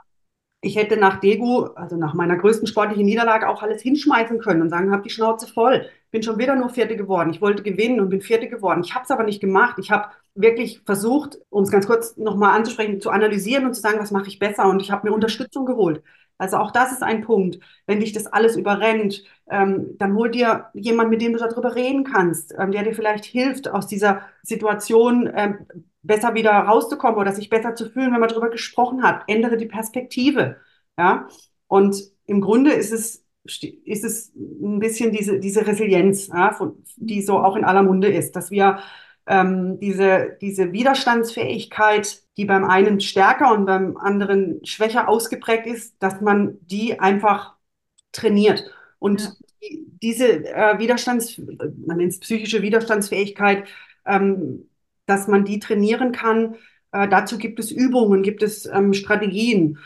[0.61, 4.69] Ich hätte nach Degu, also nach meiner größten sportlichen Niederlage, auch alles hinschmeißen können und
[4.69, 5.85] sagen, habe die Schnauze voll.
[6.11, 7.29] Bin schon wieder nur Vierte geworden.
[7.29, 8.81] Ich wollte gewinnen und bin Vierte geworden.
[8.83, 9.77] Ich habe es aber nicht gemacht.
[9.79, 13.99] Ich habe wirklich versucht, um es ganz kurz nochmal anzusprechen, zu analysieren und zu sagen,
[13.99, 14.67] was mache ich besser.
[14.67, 16.03] Und ich habe mir Unterstützung geholt.
[16.39, 17.59] Also auch das ist ein Punkt.
[17.85, 22.05] Wenn dich das alles überrennt, ähm, dann hol dir jemand, mit dem du darüber reden
[22.05, 25.67] kannst, ähm, der dir vielleicht hilft, aus dieser Situation ähm,
[26.01, 29.23] besser wieder rauszukommen oder sich besser zu fühlen, wenn man darüber gesprochen hat.
[29.27, 30.57] Ändere die Perspektive.
[30.97, 31.27] Ja?
[31.67, 37.21] Und im Grunde ist es, ist es ein bisschen diese, diese Resilienz, ja, von, die
[37.21, 38.79] so auch in aller Munde ist, dass wir
[39.29, 46.19] ähm, diese, diese Widerstandsfähigkeit, die beim einen stärker und beim anderen schwächer ausgeprägt ist, dass
[46.19, 47.55] man die einfach
[48.11, 48.65] trainiert.
[48.97, 49.69] Und ja.
[50.01, 53.67] diese äh, Widerstands, man nennt es psychische Widerstandsfähigkeit,
[54.05, 54.67] ähm,
[55.05, 56.55] dass man die trainieren kann,
[56.91, 59.77] äh, dazu gibt es Übungen, gibt es ähm, Strategien.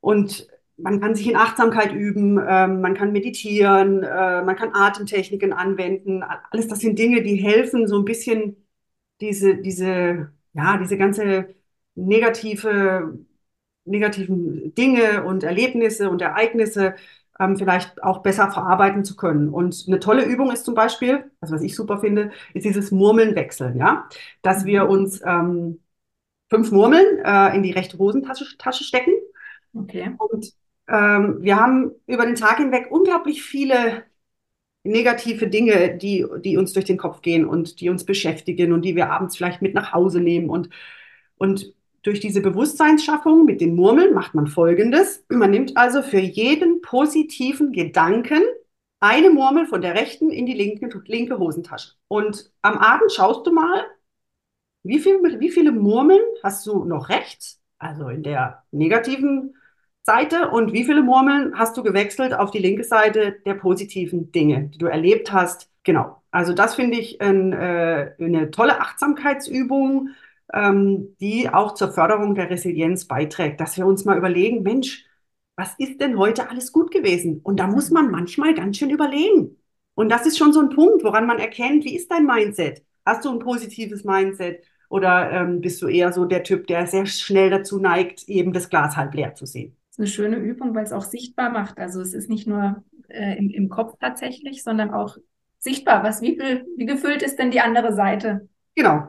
[0.00, 0.46] Und
[0.76, 6.22] man kann sich in Achtsamkeit üben, ähm, man kann meditieren, äh, man kann Atemtechniken anwenden.
[6.52, 8.56] Alles das sind Dinge, die helfen, so ein bisschen
[9.20, 11.54] diese, diese, ja, diese ganze
[11.94, 13.18] negative,
[13.84, 16.94] negativen Dinge und Erlebnisse und Ereignisse
[17.38, 19.48] ähm, vielleicht auch besser verarbeiten zu können.
[19.48, 23.34] Und eine tolle Übung ist zum Beispiel, also was ich super finde, ist dieses Murmeln
[23.34, 24.08] wechseln, ja,
[24.42, 24.90] dass wir mhm.
[24.90, 25.80] uns ähm,
[26.48, 29.12] fünf Murmeln äh, in die rechte Hosentasche Tasche stecken.
[29.74, 30.14] Okay.
[30.18, 30.52] Und
[30.88, 34.04] ähm, wir haben über den Tag hinweg unglaublich viele
[34.86, 38.96] negative Dinge, die, die uns durch den Kopf gehen und die uns beschäftigen und die
[38.96, 40.48] wir abends vielleicht mit nach Hause nehmen.
[40.50, 40.70] Und,
[41.36, 45.24] und durch diese Bewusstseinsschaffung mit den Murmeln macht man Folgendes.
[45.28, 48.42] Man nimmt also für jeden positiven Gedanken
[49.00, 51.92] eine Murmel von der rechten in die linke, linke Hosentasche.
[52.08, 53.84] Und am Abend schaust du mal,
[54.82, 59.56] wie, viel, wie viele Murmeln hast du noch rechts, also in der negativen
[60.06, 64.70] Seite und wie viele Murmeln hast du gewechselt auf die linke Seite der positiven Dinge,
[64.72, 65.68] die du erlebt hast?
[65.82, 66.22] Genau.
[66.30, 70.10] Also das finde ich ein, äh, eine tolle Achtsamkeitsübung,
[70.54, 75.04] ähm, die auch zur Förderung der Resilienz beiträgt, dass wir uns mal überlegen, Mensch,
[75.56, 77.40] was ist denn heute alles gut gewesen?
[77.42, 79.56] Und da muss man manchmal ganz schön überlegen.
[79.94, 82.84] Und das ist schon so ein Punkt, woran man erkennt, wie ist dein Mindset?
[83.04, 84.62] Hast du ein positives Mindset?
[84.88, 88.68] Oder ähm, bist du eher so der Typ, der sehr schnell dazu neigt, eben das
[88.68, 89.76] Glas halb leer zu sehen?
[89.96, 91.78] Ist eine schöne Übung, weil es auch sichtbar macht.
[91.78, 95.16] Also es ist nicht nur äh, im, im Kopf tatsächlich, sondern auch
[95.58, 96.04] sichtbar.
[96.04, 98.48] Was, wie, viel, wie gefüllt ist denn die andere Seite?
[98.74, 99.08] Genau.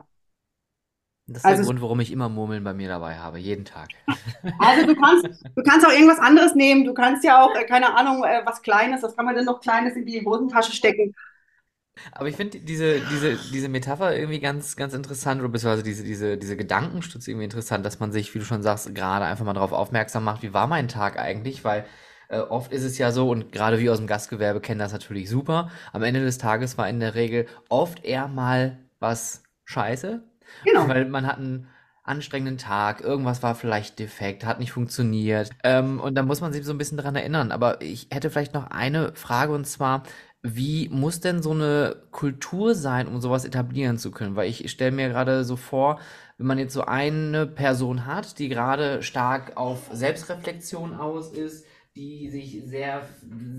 [1.26, 3.88] Das ist also, der Grund, warum ich immer Murmeln bei mir dabei habe, jeden Tag.
[4.60, 6.84] Also du kannst, du kannst auch irgendwas anderes nehmen.
[6.84, 9.60] Du kannst ja auch, äh, keine Ahnung, äh, was Kleines, was kann man denn noch
[9.60, 11.14] Kleines in die Hosentasche stecken?
[12.12, 16.38] Aber ich finde diese, diese, diese Metapher irgendwie ganz, ganz interessant, oder beziehungsweise diese, diese,
[16.38, 19.72] diese Gedankenstütze irgendwie interessant, dass man sich, wie du schon sagst, gerade einfach mal darauf
[19.72, 21.84] aufmerksam macht, wie war mein Tag eigentlich, weil
[22.28, 25.28] äh, oft ist es ja so, und gerade wir aus dem Gastgewerbe kennen das natürlich
[25.28, 30.22] super, am Ende des Tages war in der Regel oft eher mal was scheiße,
[30.64, 30.88] genau.
[30.88, 31.68] weil man hat einen
[32.08, 35.50] anstrengenden Tag, irgendwas war vielleicht defekt, hat nicht funktioniert.
[35.62, 37.52] Ähm, und da muss man sich so ein bisschen dran erinnern.
[37.52, 40.04] Aber ich hätte vielleicht noch eine Frage und zwar,
[40.42, 44.36] wie muss denn so eine Kultur sein, um sowas etablieren zu können?
[44.36, 45.98] Weil ich stelle mir gerade so vor,
[46.36, 51.66] wenn man jetzt so eine Person hat, die gerade stark auf Selbstreflexion aus ist,
[51.98, 53.02] die sich sehr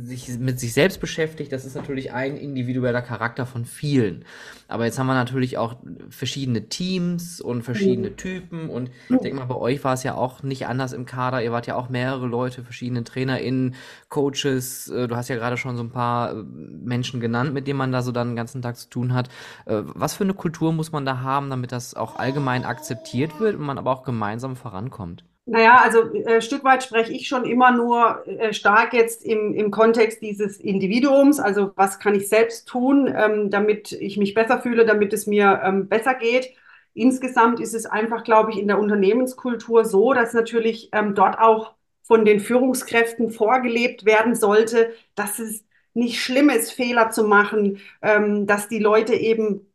[0.01, 1.51] sich mit sich selbst beschäftigt.
[1.51, 4.23] Das ist natürlich ein individueller Charakter von vielen.
[4.69, 5.75] Aber jetzt haben wir natürlich auch
[6.09, 8.17] verschiedene Teams und verschiedene mhm.
[8.17, 8.69] Typen.
[8.69, 11.43] Und ich denke mal, bei euch war es ja auch nicht anders im Kader.
[11.43, 13.75] Ihr wart ja auch mehrere Leute, verschiedene TrainerInnen,
[14.07, 14.87] Coaches.
[14.87, 17.91] Äh, du hast ja gerade schon so ein paar äh, Menschen genannt, mit denen man
[17.91, 19.27] da so dann den ganzen Tag zu tun hat.
[19.65, 23.55] Äh, was für eine Kultur muss man da haben, damit das auch allgemein akzeptiert wird
[23.55, 25.25] und man aber auch gemeinsam vorankommt?
[25.51, 29.71] Naja, also äh, Stück weit spreche ich schon immer nur äh, stark jetzt im, im
[29.71, 31.39] Kontext dieses Individuums.
[31.39, 35.59] Also was kann ich selbst tun, ähm, damit ich mich besser fühle, damit es mir
[35.63, 36.51] ähm, besser geht.
[36.93, 41.73] Insgesamt ist es einfach, glaube ich, in der Unternehmenskultur so, dass natürlich ähm, dort auch
[42.03, 48.45] von den Führungskräften vorgelebt werden sollte, dass es nicht schlimm ist, Fehler zu machen, ähm,
[48.45, 49.65] dass die Leute eben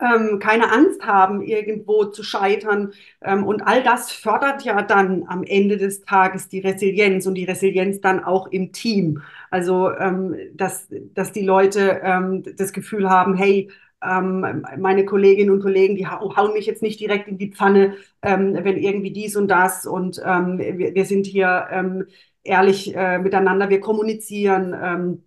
[0.00, 2.92] ähm, keine Angst haben, irgendwo zu scheitern.
[3.22, 7.44] Ähm, und all das fördert ja dann am Ende des Tages die Resilienz und die
[7.44, 9.22] Resilienz dann auch im Team.
[9.50, 13.70] Also, ähm, dass, dass die Leute ähm, das Gefühl haben, hey,
[14.04, 18.54] ähm, meine Kolleginnen und Kollegen, die hauen mich jetzt nicht direkt in die Pfanne, ähm,
[18.62, 21.96] wenn irgendwie dies und das und wir, wir, sind hier
[22.44, 25.22] ehrlich äh, miteinander, wir kommunizieren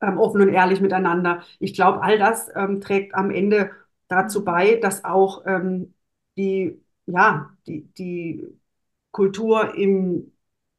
[0.00, 1.42] offen und ehrlich miteinander.
[1.58, 3.70] Ich glaube, all das trägt am Ende
[4.12, 5.94] dazu bei, dass auch ähm,
[6.36, 8.46] die, ja, die, die
[9.10, 10.32] Kultur im,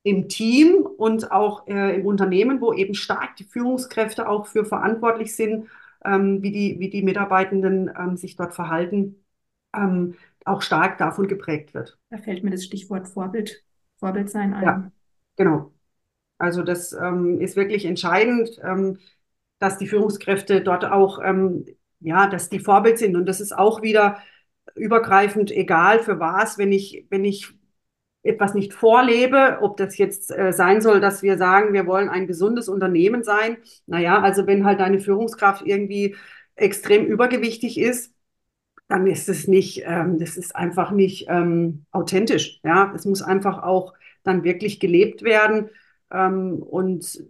[0.04, 5.36] im Team und auch äh, im Unternehmen, wo eben stark die Führungskräfte auch für verantwortlich
[5.36, 5.68] sind,
[6.06, 9.24] ähm, wie, die, wie die Mitarbeitenden ähm, sich dort verhalten,
[9.76, 10.16] ähm,
[10.46, 11.98] auch stark davon geprägt wird.
[12.10, 13.64] Da fällt mir das Stichwort Vorbild,
[13.98, 14.64] Vorbild sein ein.
[14.64, 14.92] Ja,
[15.38, 15.72] genau.
[16.38, 19.00] Also das ähm, ist wirklich entscheidend, ähm,
[19.60, 21.66] dass die Führungskräfte dort auch ähm,
[22.04, 23.16] ja, dass die Vorbild sind.
[23.16, 24.20] Und das ist auch wieder
[24.76, 27.54] übergreifend egal für was, wenn ich, wenn ich
[28.24, 32.28] etwas nicht vorlebe, ob das jetzt äh, sein soll, dass wir sagen, wir wollen ein
[32.28, 33.58] gesundes Unternehmen sein.
[33.86, 36.16] Naja, also wenn halt deine Führungskraft irgendwie
[36.56, 38.14] extrem übergewichtig ist,
[38.88, 42.60] dann ist es nicht, ähm, das ist einfach nicht ähm, authentisch.
[42.64, 45.70] Ja, es muss einfach auch dann wirklich gelebt werden
[46.12, 47.24] ähm, und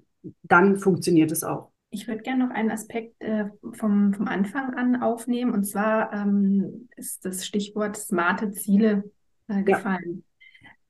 [0.43, 1.72] dann funktioniert es auch.
[1.93, 6.89] Ich würde gerne noch einen Aspekt äh, vom, vom Anfang an aufnehmen und zwar ähm,
[6.97, 9.11] ist das Stichwort smarte Ziele
[9.47, 10.23] äh, gefallen.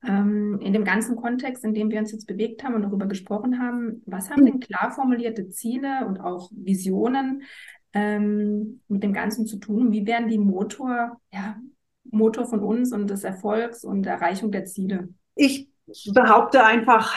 [0.02, 0.20] Ja.
[0.20, 3.58] Ähm, in dem ganzen Kontext, in dem wir uns jetzt bewegt haben und darüber gesprochen
[3.58, 7.42] haben, was haben denn klar formulierte Ziele und auch Visionen
[7.92, 9.92] ähm, mit dem Ganzen zu tun?
[9.92, 11.56] Wie werden die Motor, ja,
[12.04, 15.08] Motor von uns und des Erfolgs und der Erreichung der Ziele?
[15.34, 15.68] Ich
[16.14, 17.14] behaupte einfach,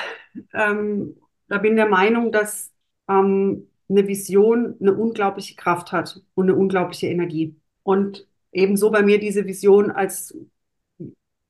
[0.54, 1.16] ähm,
[1.48, 2.74] da bin der Meinung, dass
[3.10, 7.56] ähm, eine Vision eine unglaubliche Kraft hat und eine unglaubliche Energie.
[7.84, 10.36] Und ebenso bei mir diese Vision als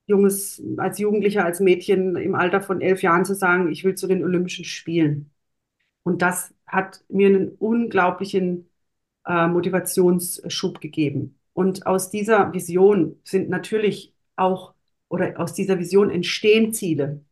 [0.05, 4.07] junges, als Jugendlicher, als Mädchen im Alter von elf Jahren zu sagen, ich will zu
[4.07, 5.31] den Olympischen Spielen.
[6.03, 8.69] Und das hat mir einen unglaublichen
[9.25, 11.37] äh, Motivationsschub gegeben.
[11.53, 14.73] Und aus dieser Vision sind natürlich auch,
[15.09, 17.25] oder aus dieser Vision entstehen Ziele.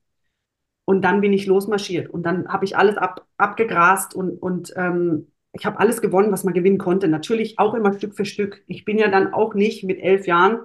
[0.85, 5.31] Und dann bin ich losmarschiert und dann habe ich alles ab, abgegrast und, und ähm,
[5.51, 7.07] ich habe alles gewonnen, was man gewinnen konnte.
[7.07, 8.63] Natürlich auch immer Stück für Stück.
[8.67, 10.59] Ich bin ja dann auch nicht mit elf Jahren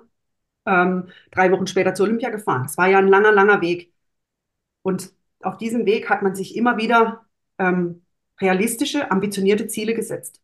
[0.66, 2.64] ähm, drei Wochen später zur Olympia gefahren.
[2.64, 3.92] Das war ja ein langer, langer Weg.
[4.82, 7.24] Und auf diesem Weg hat man sich immer wieder
[7.58, 8.02] ähm,
[8.40, 10.42] realistische, ambitionierte Ziele gesetzt.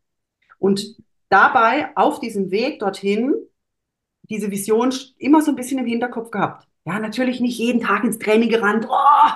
[0.59, 0.97] Und
[1.29, 3.35] dabei auf diesem Weg dorthin
[4.29, 6.69] diese Vision immer so ein bisschen im Hinterkopf gehabt.
[6.85, 8.87] Ja, natürlich nicht jeden Tag ins Training gerannt.
[8.89, 9.31] Oh,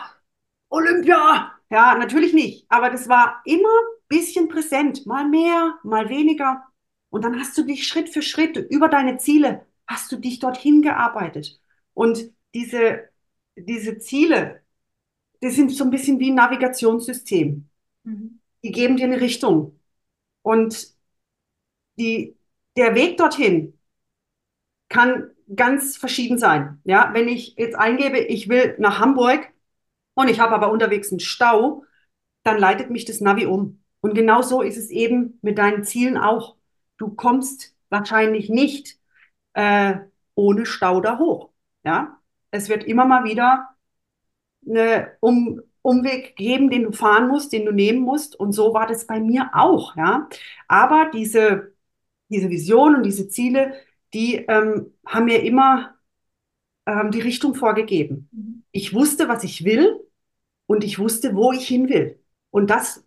[0.71, 1.53] Olympia!
[1.71, 2.67] Ja, natürlich nicht.
[2.69, 5.07] Aber das war immer ein bisschen präsent.
[5.07, 6.65] Mal mehr, mal weniger.
[7.11, 10.83] Und dann hast du dich Schritt für Schritt über deine Ziele, hast du dich dorthin
[10.83, 11.61] gearbeitet.
[11.95, 13.09] Und diese,
[13.57, 14.63] diese Ziele,
[15.43, 17.69] die sind so ein bisschen wie ein Navigationssystem.
[18.05, 18.41] Mhm.
[18.63, 19.79] Die geben dir eine Richtung.
[20.43, 20.95] Und
[21.99, 22.37] die,
[22.77, 23.79] der Weg dorthin
[24.89, 26.81] kann ganz verschieden sein.
[26.85, 29.53] Ja, wenn ich jetzt eingebe, ich will nach Hamburg
[30.21, 31.85] und ich habe aber unterwegs einen Stau,
[32.43, 33.83] dann leitet mich das Navi um.
[34.01, 36.57] Und genau so ist es eben mit deinen Zielen auch.
[36.97, 38.99] Du kommst wahrscheinlich nicht
[39.55, 39.97] äh,
[40.35, 41.51] ohne Stau da hoch.
[41.85, 42.19] Ja,
[42.51, 43.69] es wird immer mal wieder
[44.67, 48.37] eine um Umweg geben, den du fahren musst, den du nehmen musst.
[48.37, 49.97] Und so war das bei mir auch.
[49.97, 50.29] Ja,
[50.69, 51.73] aber diese
[52.31, 53.75] diese Vision und diese Ziele,
[54.15, 55.95] die ähm, haben mir immer
[56.87, 58.29] ähm, die Richtung vorgegeben.
[58.33, 58.63] Mhm.
[58.73, 60.00] Ich wusste, was ich will
[60.71, 62.21] und ich wusste, wo ich hin will.
[62.51, 63.05] Und das,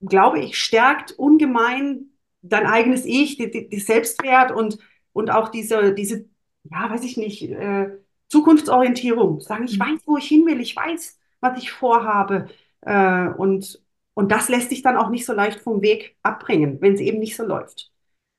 [0.00, 2.06] glaube ich, stärkt ungemein
[2.40, 4.78] dein eigenes Ich, die, die, die Selbstwert und,
[5.12, 6.24] und auch diese, diese,
[6.64, 7.90] ja, weiß ich nicht, äh,
[8.28, 9.42] Zukunftsorientierung.
[9.42, 9.82] Sagen, ich mhm.
[9.82, 12.48] weiß, wo ich hin will, ich weiß, was ich vorhabe.
[12.80, 13.82] Äh, und,
[14.14, 17.18] und das lässt sich dann auch nicht so leicht vom Weg abbringen, wenn es eben
[17.18, 17.92] nicht so läuft.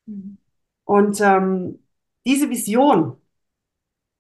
[0.08, 0.40] Mhm.
[0.86, 1.84] Und ähm,
[2.26, 3.16] diese Vision,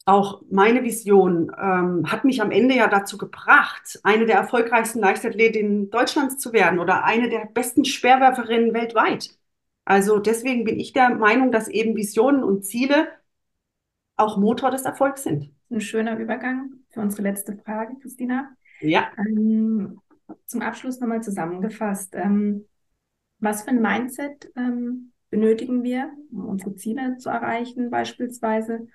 [0.09, 5.91] auch meine Vision, ähm, hat mich am Ende ja dazu gebracht, eine der erfolgreichsten Leichtathletinnen
[5.91, 9.37] Deutschlands zu werden oder eine der besten Speerwerferinnen weltweit.
[9.85, 13.07] Also deswegen bin ich der Meinung, dass eben Visionen und Ziele
[14.15, 15.51] auch Motor des Erfolgs sind.
[15.69, 18.49] Ein schöner Übergang für unsere letzte Frage, Christina.
[18.81, 19.11] Ja.
[19.17, 19.99] Ähm,
[20.47, 22.15] zum Abschluss nochmal zusammengefasst.
[22.15, 22.65] Ähm,
[23.37, 28.87] was für ein Mindset ähm, benötigen wir, um unsere Ziele zu erreichen beispielsweise?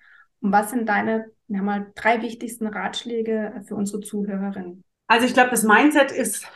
[0.44, 4.84] Und was sind deine mal, drei wichtigsten Ratschläge für unsere Zuhörerinnen?
[5.06, 6.46] Also ich glaube, das Mindset ist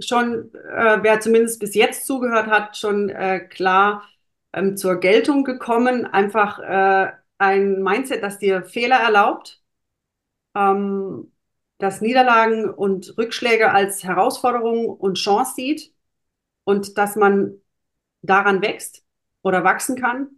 [0.00, 4.06] schon, äh, wer zumindest bis jetzt zugehört hat, schon äh, klar
[4.52, 6.04] ähm, zur Geltung gekommen.
[6.04, 9.62] Einfach äh, ein Mindset, das dir Fehler erlaubt,
[10.54, 11.32] ähm,
[11.78, 15.94] das Niederlagen und Rückschläge als Herausforderung und Chance sieht
[16.64, 17.54] und dass man
[18.20, 19.02] daran wächst
[19.40, 20.28] oder wachsen kann.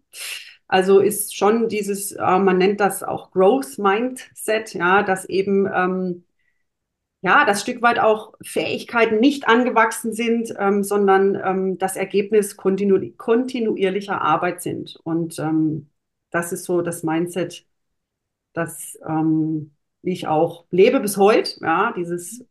[0.68, 6.24] Also ist schon dieses, äh, man nennt das auch Growth Mindset, ja, dass eben ähm,
[7.22, 13.00] ja das Stück weit auch Fähigkeiten nicht angewachsen sind, ähm, sondern ähm, das Ergebnis kontinu
[13.16, 14.96] kontinuierlicher Arbeit sind.
[15.04, 15.90] Und ähm,
[16.30, 17.66] das ist so das Mindset,
[18.54, 21.60] das ähm, ich auch lebe bis heute.
[21.60, 22.44] Ja, dieses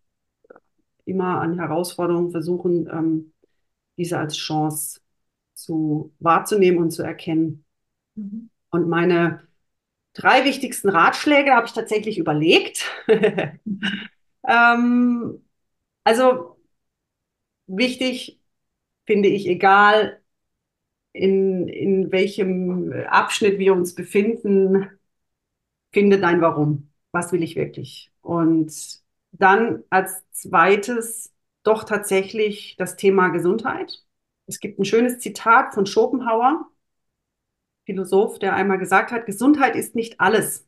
[1.05, 3.33] immer an Herausforderungen versuchen, ähm,
[3.97, 5.01] diese als Chance
[5.53, 7.62] zu wahrzunehmen und zu erkennen.
[8.15, 8.49] Mhm.
[8.69, 9.47] Und meine
[10.13, 12.89] drei wichtigsten Ratschläge habe ich tatsächlich überlegt.
[14.47, 15.43] ähm,
[16.03, 16.57] also
[17.67, 18.39] wichtig
[19.05, 20.21] finde ich, egal
[21.13, 24.89] in, in welchem Abschnitt wir uns befinden,
[25.91, 26.89] finde dein Warum.
[27.11, 28.11] Was will ich wirklich?
[28.21, 28.73] Und
[29.31, 31.31] dann als zweites
[31.63, 34.03] doch tatsächlich das Thema Gesundheit.
[34.47, 36.65] Es gibt ein schönes Zitat von Schopenhauer.
[37.85, 40.67] Philosoph, der einmal gesagt hat, Gesundheit ist nicht alles,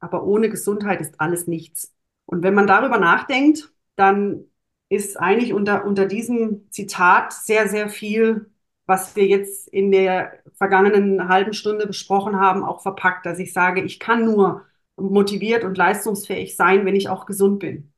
[0.00, 1.94] aber ohne Gesundheit ist alles nichts.
[2.26, 4.44] Und wenn man darüber nachdenkt, dann
[4.88, 8.50] ist eigentlich unter, unter diesem Zitat sehr, sehr viel,
[8.86, 13.82] was wir jetzt in der vergangenen halben Stunde besprochen haben, auch verpackt, dass ich sage,
[13.82, 14.66] ich kann nur
[14.96, 17.92] motiviert und leistungsfähig sein, wenn ich auch gesund bin.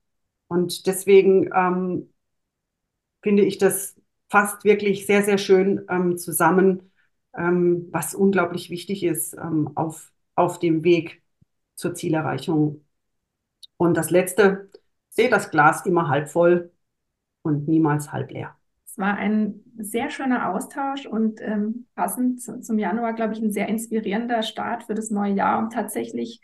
[0.49, 2.11] Und deswegen ähm,
[3.23, 3.97] finde ich das
[4.29, 6.91] fast wirklich sehr, sehr schön ähm, zusammen,
[7.37, 11.23] ähm, was unglaublich wichtig ist ähm, auf, auf dem Weg
[11.75, 12.85] zur Zielerreichung.
[13.77, 14.71] Und das Letzte,
[15.11, 16.73] sehe das Glas immer halb voll
[17.43, 18.57] und niemals halb leer.
[18.87, 23.69] Es war ein sehr schöner Austausch und ähm, passend zum Januar, glaube ich, ein sehr
[23.69, 26.41] inspirierender Start für das neue Jahr, um tatsächlich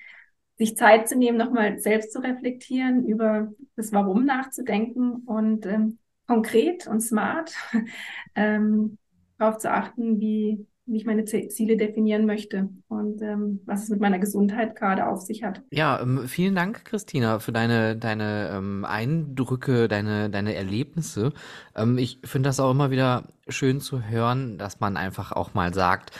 [0.59, 6.87] sich Zeit zu nehmen, nochmal selbst zu reflektieren, über das Warum nachzudenken und ähm, konkret
[6.87, 7.55] und smart
[8.35, 8.99] ähm,
[9.39, 14.01] darauf zu achten, wie, wie ich meine Ziele definieren möchte und ähm, was es mit
[14.01, 15.63] meiner Gesundheit gerade auf sich hat.
[15.71, 21.33] Ja, ähm, vielen Dank, Christina, für deine, deine ähm, Eindrücke, deine, deine Erlebnisse.
[21.77, 25.73] Ähm, ich finde das auch immer wieder schön zu hören, dass man einfach auch mal
[25.73, 26.11] sagt,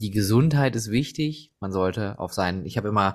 [0.00, 1.52] die Gesundheit ist wichtig.
[1.60, 3.14] Man sollte auf seinen, ich habe immer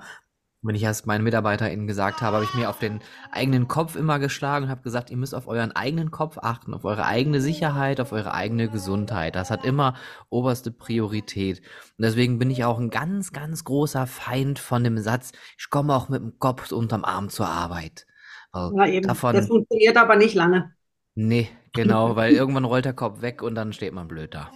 [0.62, 3.00] wenn ich erst meinen MitarbeiterInnen gesagt habe, habe ich mir auf den
[3.32, 6.84] eigenen Kopf immer geschlagen und habe gesagt, ihr müsst auf euren eigenen Kopf achten, auf
[6.84, 9.34] eure eigene Sicherheit, auf eure eigene Gesundheit.
[9.34, 9.94] Das hat immer
[10.30, 11.58] oberste Priorität.
[11.98, 15.94] Und deswegen bin ich auch ein ganz, ganz großer Feind von dem Satz, ich komme
[15.94, 18.06] auch mit dem Kopf unterm Arm zur Arbeit.
[18.54, 19.08] ja, eben.
[19.08, 20.74] Davon, das funktioniert aber nicht lange.
[21.14, 24.50] Nee, genau, weil irgendwann rollt der Kopf weg und dann steht man blöd da.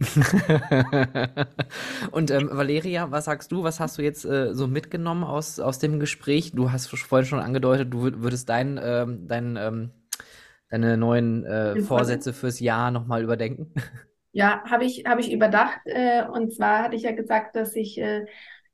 [2.10, 3.62] und ähm, Valeria, was sagst du?
[3.62, 6.52] Was hast du jetzt äh, so mitgenommen aus, aus dem Gespräch?
[6.52, 9.90] Du hast vorhin schon angedeutet, du würdest dein, ähm, dein, ähm,
[10.70, 13.72] deine neuen äh, Vorsätze fürs Jahr nochmal überdenken.
[14.32, 15.80] Ja, habe ich, hab ich überdacht.
[15.86, 18.26] Äh, und zwar hatte ich ja gesagt, dass ich äh,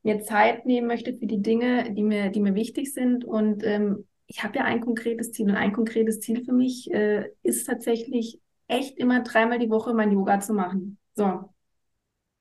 [0.03, 3.25] mir Zeit nehmen möchte für die Dinge, die mir, die mir wichtig sind.
[3.25, 5.49] Und ähm, ich habe ja ein konkretes Ziel.
[5.49, 10.11] Und ein konkretes Ziel für mich äh, ist tatsächlich echt immer dreimal die Woche mein
[10.11, 10.99] Yoga zu machen.
[11.17, 11.49] So.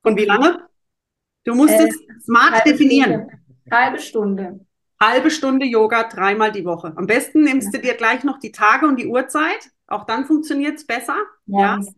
[0.02, 0.68] Und wie lange?
[1.44, 3.22] Du musst äh, es smart definieren.
[3.22, 3.40] Stunde.
[3.70, 4.66] Halbe Stunde.
[5.00, 6.92] Halbe Stunde Yoga dreimal die Woche.
[6.94, 7.80] Am besten nimmst ja.
[7.80, 9.70] du dir gleich noch die Tage und die Uhrzeit.
[9.86, 11.16] Auch dann funktioniert es besser.
[11.46, 11.94] Morgens.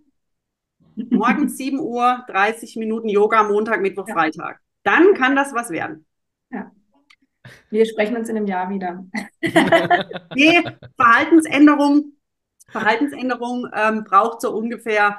[0.95, 1.05] Ja.
[1.11, 4.15] Morgens 7 Uhr, 30 Minuten Yoga, Montag, Mittwoch, ja.
[4.15, 4.61] Freitag.
[4.85, 6.07] Dann kann das was werden.
[6.51, 6.71] Ja.
[7.71, 9.05] Wir sprechen uns in einem Jahr wieder.
[10.35, 10.63] nee,
[10.97, 12.13] Verhaltensänderung,
[12.69, 15.19] Verhaltensänderung ähm, braucht so ungefähr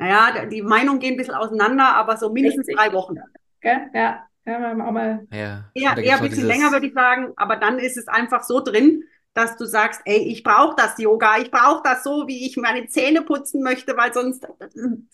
[0.00, 2.76] naja, die Meinungen gehen ein bisschen auseinander, aber so mindestens 60.
[2.76, 3.16] drei Wochen.
[3.60, 3.90] Gell?
[3.92, 5.26] Ja, ja, auch mal.
[5.30, 8.60] Ja, eher, eher ein bisschen länger, würde ich sagen, aber dann ist es einfach so
[8.60, 12.56] drin, dass du sagst, ey, ich brauche das Yoga, ich brauche das so, wie ich
[12.56, 14.48] meine Zähne putzen möchte, weil sonst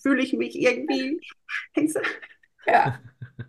[0.00, 1.20] fühle ich mich irgendwie
[1.74, 2.00] scheiße.
[2.66, 3.00] Ja.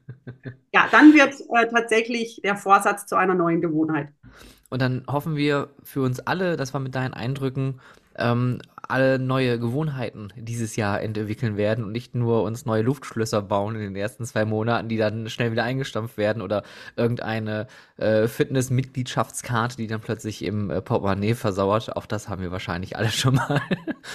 [0.73, 4.09] ja, dann wird äh, tatsächlich der Vorsatz zu einer neuen Gewohnheit.
[4.69, 7.79] Und dann hoffen wir für uns alle, dass wir mit deinen Eindrücken
[8.17, 13.75] ähm, alle neue Gewohnheiten dieses Jahr entwickeln werden und nicht nur uns neue Luftschlösser bauen
[13.75, 16.63] in den ersten zwei Monaten, die dann schnell wieder eingestampft werden oder
[16.95, 17.67] irgendeine
[17.97, 21.95] äh, Fitness-Mitgliedschaftskarte, die dann plötzlich im äh, Portemonnaie versauert.
[21.95, 23.61] Auch das haben wir wahrscheinlich alle schon mal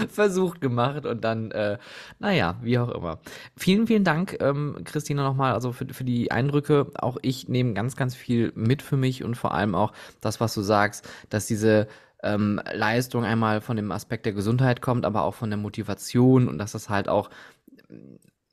[0.08, 1.78] versucht gemacht und dann, äh,
[2.18, 3.18] naja, wie auch immer.
[3.56, 6.86] Vielen, vielen Dank, ähm, Christina, nochmal, also für, für die Eindrücke.
[6.94, 10.54] Auch ich nehme ganz, ganz viel mit für mich und vor allem auch das, was
[10.54, 11.88] du sagst, dass diese
[12.22, 16.58] ähm, Leistung einmal von dem Aspekt der Gesundheit kommt, aber auch von der Motivation und
[16.58, 17.30] dass das halt auch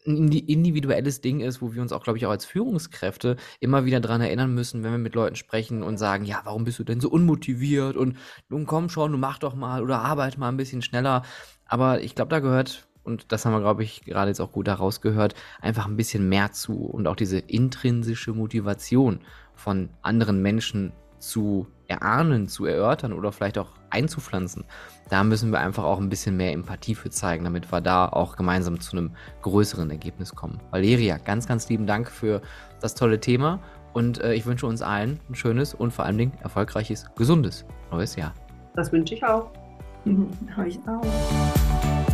[0.07, 3.99] ein individuelles Ding ist, wo wir uns auch, glaube ich, auch als Führungskräfte immer wieder
[3.99, 7.01] dran erinnern müssen, wenn wir mit Leuten sprechen und sagen, ja, warum bist du denn
[7.01, 8.17] so unmotiviert und
[8.47, 11.23] nun komm schon, du mach doch mal oder arbeite mal ein bisschen schneller.
[11.65, 14.67] Aber ich glaube, da gehört, und das haben wir, glaube ich, gerade jetzt auch gut
[14.67, 19.19] herausgehört, einfach ein bisschen mehr zu und auch diese intrinsische Motivation
[19.53, 24.63] von anderen Menschen zu erahnen, zu erörtern oder vielleicht auch einzupflanzen,
[25.09, 28.35] da müssen wir einfach auch ein bisschen mehr Empathie für zeigen, damit wir da auch
[28.35, 29.11] gemeinsam zu einem
[29.41, 30.59] größeren Ergebnis kommen.
[30.71, 32.41] Valeria, ganz, ganz lieben Dank für
[32.79, 33.59] das tolle Thema
[33.93, 38.15] und äh, ich wünsche uns allen ein schönes und vor allen Dingen erfolgreiches, gesundes neues
[38.15, 38.33] Jahr.
[38.75, 39.49] Das wünsche ich auch.
[40.05, 40.29] Mhm,
[40.65, 42.08] ich auch.